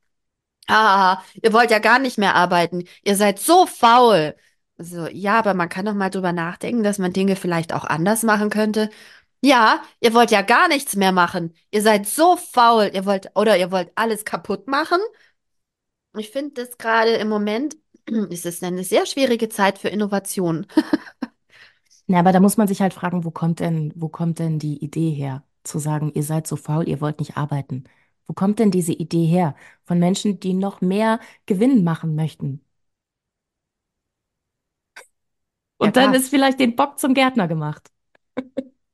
[0.67, 4.35] ah, ihr wollt ja gar nicht mehr arbeiten, ihr seid so faul.
[4.77, 8.23] So, ja, aber man kann doch mal drüber nachdenken, dass man Dinge vielleicht auch anders
[8.23, 8.89] machen könnte.
[9.41, 11.53] Ja, ihr wollt ja gar nichts mehr machen.
[11.71, 14.99] Ihr seid so faul, ihr wollt oder ihr wollt alles kaputt machen.
[16.17, 17.77] Ich finde das gerade im Moment
[18.29, 20.65] ist es eine sehr schwierige Zeit für Innovation.
[22.07, 24.83] Ja, aber da muss man sich halt fragen, wo kommt denn, wo kommt denn die
[24.83, 27.85] Idee her, zu sagen, ihr seid so faul, ihr wollt nicht arbeiten?
[28.27, 32.61] Wo kommt denn diese Idee her von Menschen, die noch mehr Gewinn machen möchten?
[35.81, 37.89] Ja, Und dann ist vielleicht den Bock zum Gärtner gemacht.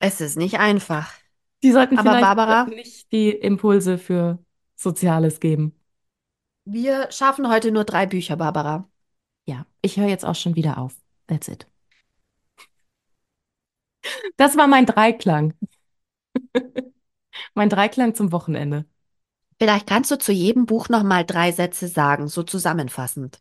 [0.00, 1.12] Es ist nicht einfach.
[1.62, 4.38] Die sollten Aber vielleicht Barbara, nicht die Impulse für
[4.76, 5.74] Soziales geben.
[6.64, 8.88] wir schaffen heute nur drei Bücher, Barbara.
[9.46, 10.96] Ja, ich höre jetzt auch schon wieder auf.
[11.28, 11.66] That's it.
[14.36, 15.54] Das war mein Dreiklang.
[17.54, 18.86] Mein Dreiklang zum Wochenende.
[19.58, 23.40] Vielleicht kannst du zu jedem Buch noch mal drei Sätze sagen, so zusammenfassend.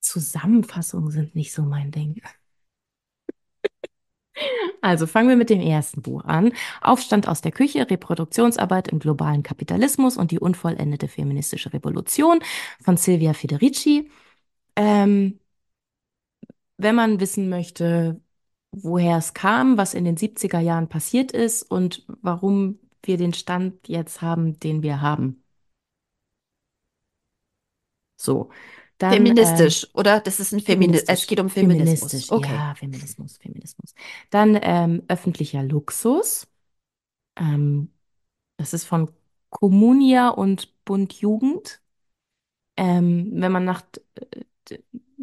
[0.00, 2.20] Zusammenfassungen sind nicht so mein Ding.
[4.80, 6.52] Also fangen wir mit dem ersten Buch an.
[6.80, 12.40] Aufstand aus der Küche, Reproduktionsarbeit im globalen Kapitalismus und die unvollendete feministische Revolution
[12.82, 14.10] von Silvia Federici.
[14.76, 15.38] Ähm,
[16.78, 18.20] wenn man wissen möchte,
[18.72, 23.88] woher es kam, was in den 70er Jahren passiert ist und warum wir den Stand
[23.88, 25.42] jetzt haben, den wir haben.
[28.16, 28.50] So,
[28.98, 30.20] dann Feministisch, oder?
[30.20, 31.26] Das ist ein Femini es feministisch.
[31.26, 32.12] geht um Feminismus.
[32.12, 32.48] Feministisch, Okay.
[32.52, 33.94] ja, Feminismus, Feminismus.
[34.30, 36.46] Dann ähm, öffentlicher Luxus.
[37.36, 37.92] Ähm,
[38.58, 39.10] das ist von
[39.50, 41.82] Comunia und Bund Jugend.
[42.76, 43.82] ähm, wenn man nach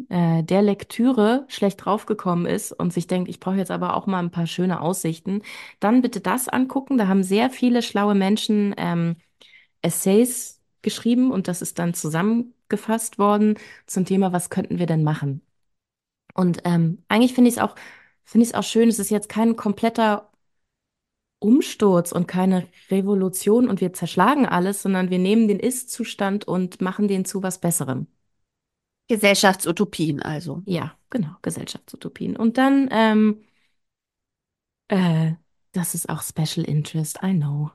[0.08, 4.20] äh, der Lektüre schlecht draufgekommen ist und sich denkt, ich brauche jetzt aber auch mal
[4.20, 5.42] ein paar schöne Aussichten,
[5.80, 6.98] dann bitte das angucken.
[6.98, 9.16] Da haben sehr viele schlaue Menschen ähm,
[9.82, 13.56] Essays geschrieben und das ist dann zusammengefasst worden
[13.86, 15.42] zum Thema, was könnten wir denn machen?
[16.34, 17.74] Und ähm, eigentlich finde ich es auch,
[18.24, 20.30] finde ich es auch schön, es ist jetzt kein kompletter
[21.40, 27.08] Umsturz und keine Revolution und wir zerschlagen alles, sondern wir nehmen den Ist-Zustand und machen
[27.08, 28.06] den zu was Besserem.
[29.08, 30.62] Gesellschaftsutopien also.
[30.66, 32.36] Ja, genau, Gesellschaftsutopien.
[32.36, 33.42] Und dann, ähm,
[34.88, 35.32] äh,
[35.72, 37.70] das ist auch Special Interest, I know.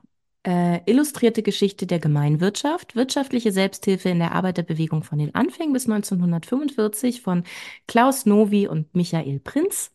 [0.46, 7.22] Äh, illustrierte Geschichte der Gemeinwirtschaft, wirtschaftliche Selbsthilfe in der Arbeiterbewegung von den Anfängen bis 1945
[7.22, 7.44] von
[7.86, 9.90] Klaus Novi und Michael Prinz.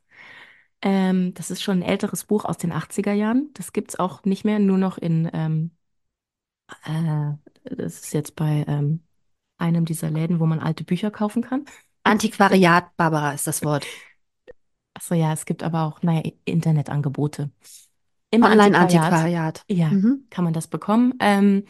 [0.81, 3.51] Ähm, das ist schon ein älteres Buch aus den 80er Jahren.
[3.53, 5.71] Das gibt es auch nicht mehr, nur noch in, ähm,
[6.85, 7.33] äh,
[7.63, 9.01] das ist jetzt bei ähm,
[9.59, 11.65] einem dieser Läden, wo man alte Bücher kaufen kann.
[12.03, 13.85] Antiquariat, Barbara ist das Wort.
[14.93, 17.51] Achso, ja, es gibt aber auch, naja, Internetangebote.
[18.31, 19.63] Im Online-Antiquariat.
[19.69, 20.25] Ja, Mhm.
[20.29, 21.13] kann man das bekommen.
[21.19, 21.65] Ähm,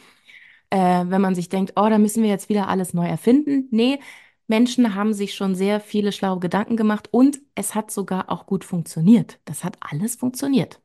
[0.70, 3.68] äh, wenn man sich denkt, oh, da müssen wir jetzt wieder alles neu erfinden.
[3.70, 4.00] Nee,
[4.46, 8.64] Menschen haben sich schon sehr viele schlaue Gedanken gemacht und es hat sogar auch gut
[8.64, 9.40] funktioniert.
[9.44, 10.80] Das hat alles funktioniert.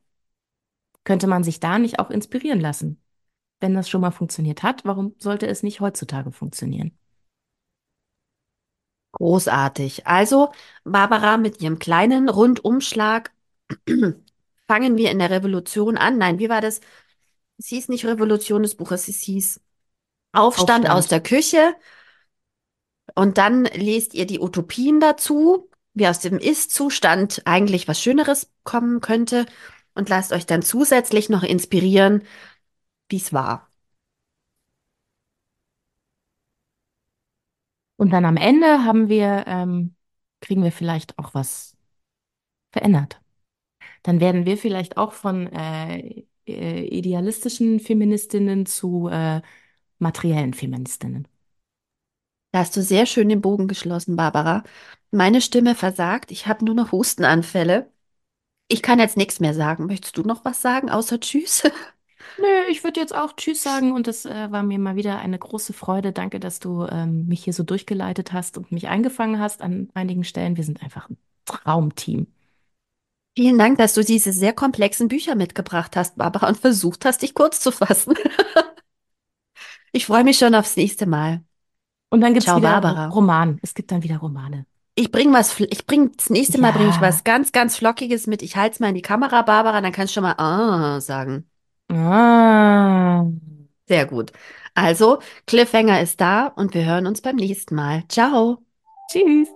[1.04, 3.00] Könnte man sich da nicht auch inspirieren lassen?
[3.60, 6.96] Wenn das schon mal funktioniert hat, warum sollte es nicht heutzutage funktionieren?
[9.12, 10.06] Großartig.
[10.06, 10.52] Also,
[10.84, 13.32] Barbara mit ihrem kleinen Rundumschlag
[14.68, 16.18] fangen wir in der Revolution an.
[16.18, 16.80] Nein, wie war das?
[17.58, 19.60] Es hieß nicht Revolution des Buches, es hieß
[20.32, 20.90] Aufstand, Aufstand.
[20.90, 21.74] aus der Küche.
[23.14, 29.00] Und dann lest ihr die Utopien dazu, wie aus dem Ist-Zustand eigentlich was Schöneres kommen
[29.00, 29.46] könnte.
[29.94, 32.22] Und lasst euch dann zusätzlich noch inspirieren,
[33.08, 33.70] wie es war.
[37.96, 39.94] Und dann am Ende haben wir, ähm,
[40.40, 41.76] kriegen wir vielleicht auch was
[42.72, 43.20] verändert.
[44.04, 49.42] Dann werden wir vielleicht auch von äh, äh, idealistischen Feministinnen zu äh,
[49.98, 51.28] materiellen Feministinnen.
[52.52, 54.62] Da hast du sehr schön den Bogen geschlossen, Barbara.
[55.10, 56.30] Meine Stimme versagt.
[56.30, 57.90] Ich habe nur noch Hustenanfälle.
[58.68, 59.86] Ich kann jetzt nichts mehr sagen.
[59.86, 61.64] Möchtest du noch was sagen, außer Tschüss?
[62.38, 65.38] Nö, ich würde jetzt auch Tschüss sagen und es äh, war mir mal wieder eine
[65.38, 66.12] große Freude.
[66.12, 70.22] Danke, dass du ähm, mich hier so durchgeleitet hast und mich eingefangen hast an einigen
[70.24, 70.56] Stellen.
[70.56, 71.16] Wir sind einfach ein
[71.46, 72.26] Traumteam.
[73.38, 77.34] Vielen Dank, dass du diese sehr komplexen Bücher mitgebracht hast, Barbara, und versucht hast, dich
[77.34, 78.14] kurz zu fassen.
[79.92, 81.42] Ich freue mich schon aufs nächste Mal.
[82.10, 83.06] Und dann gibt's Ciao, wieder Barbara.
[83.08, 83.58] Roman.
[83.62, 84.66] Es gibt dann wieder Romane.
[84.94, 87.02] Ich bring was, fl- ich bring, das nächste Mal bringe ich Ja.
[87.02, 88.42] was ganz, ganz Flockiges mit.
[88.42, 91.48] Ich halte es mal in die Kamera, Barbara, dann kannst du schon mal ah sagen.
[91.88, 93.24] Ah.
[93.88, 94.32] Sehr gut.
[94.74, 98.04] Also, Cliffhanger ist da und wir hören uns beim nächsten Mal.
[98.08, 98.58] Ciao.
[99.10, 99.55] Tschüss.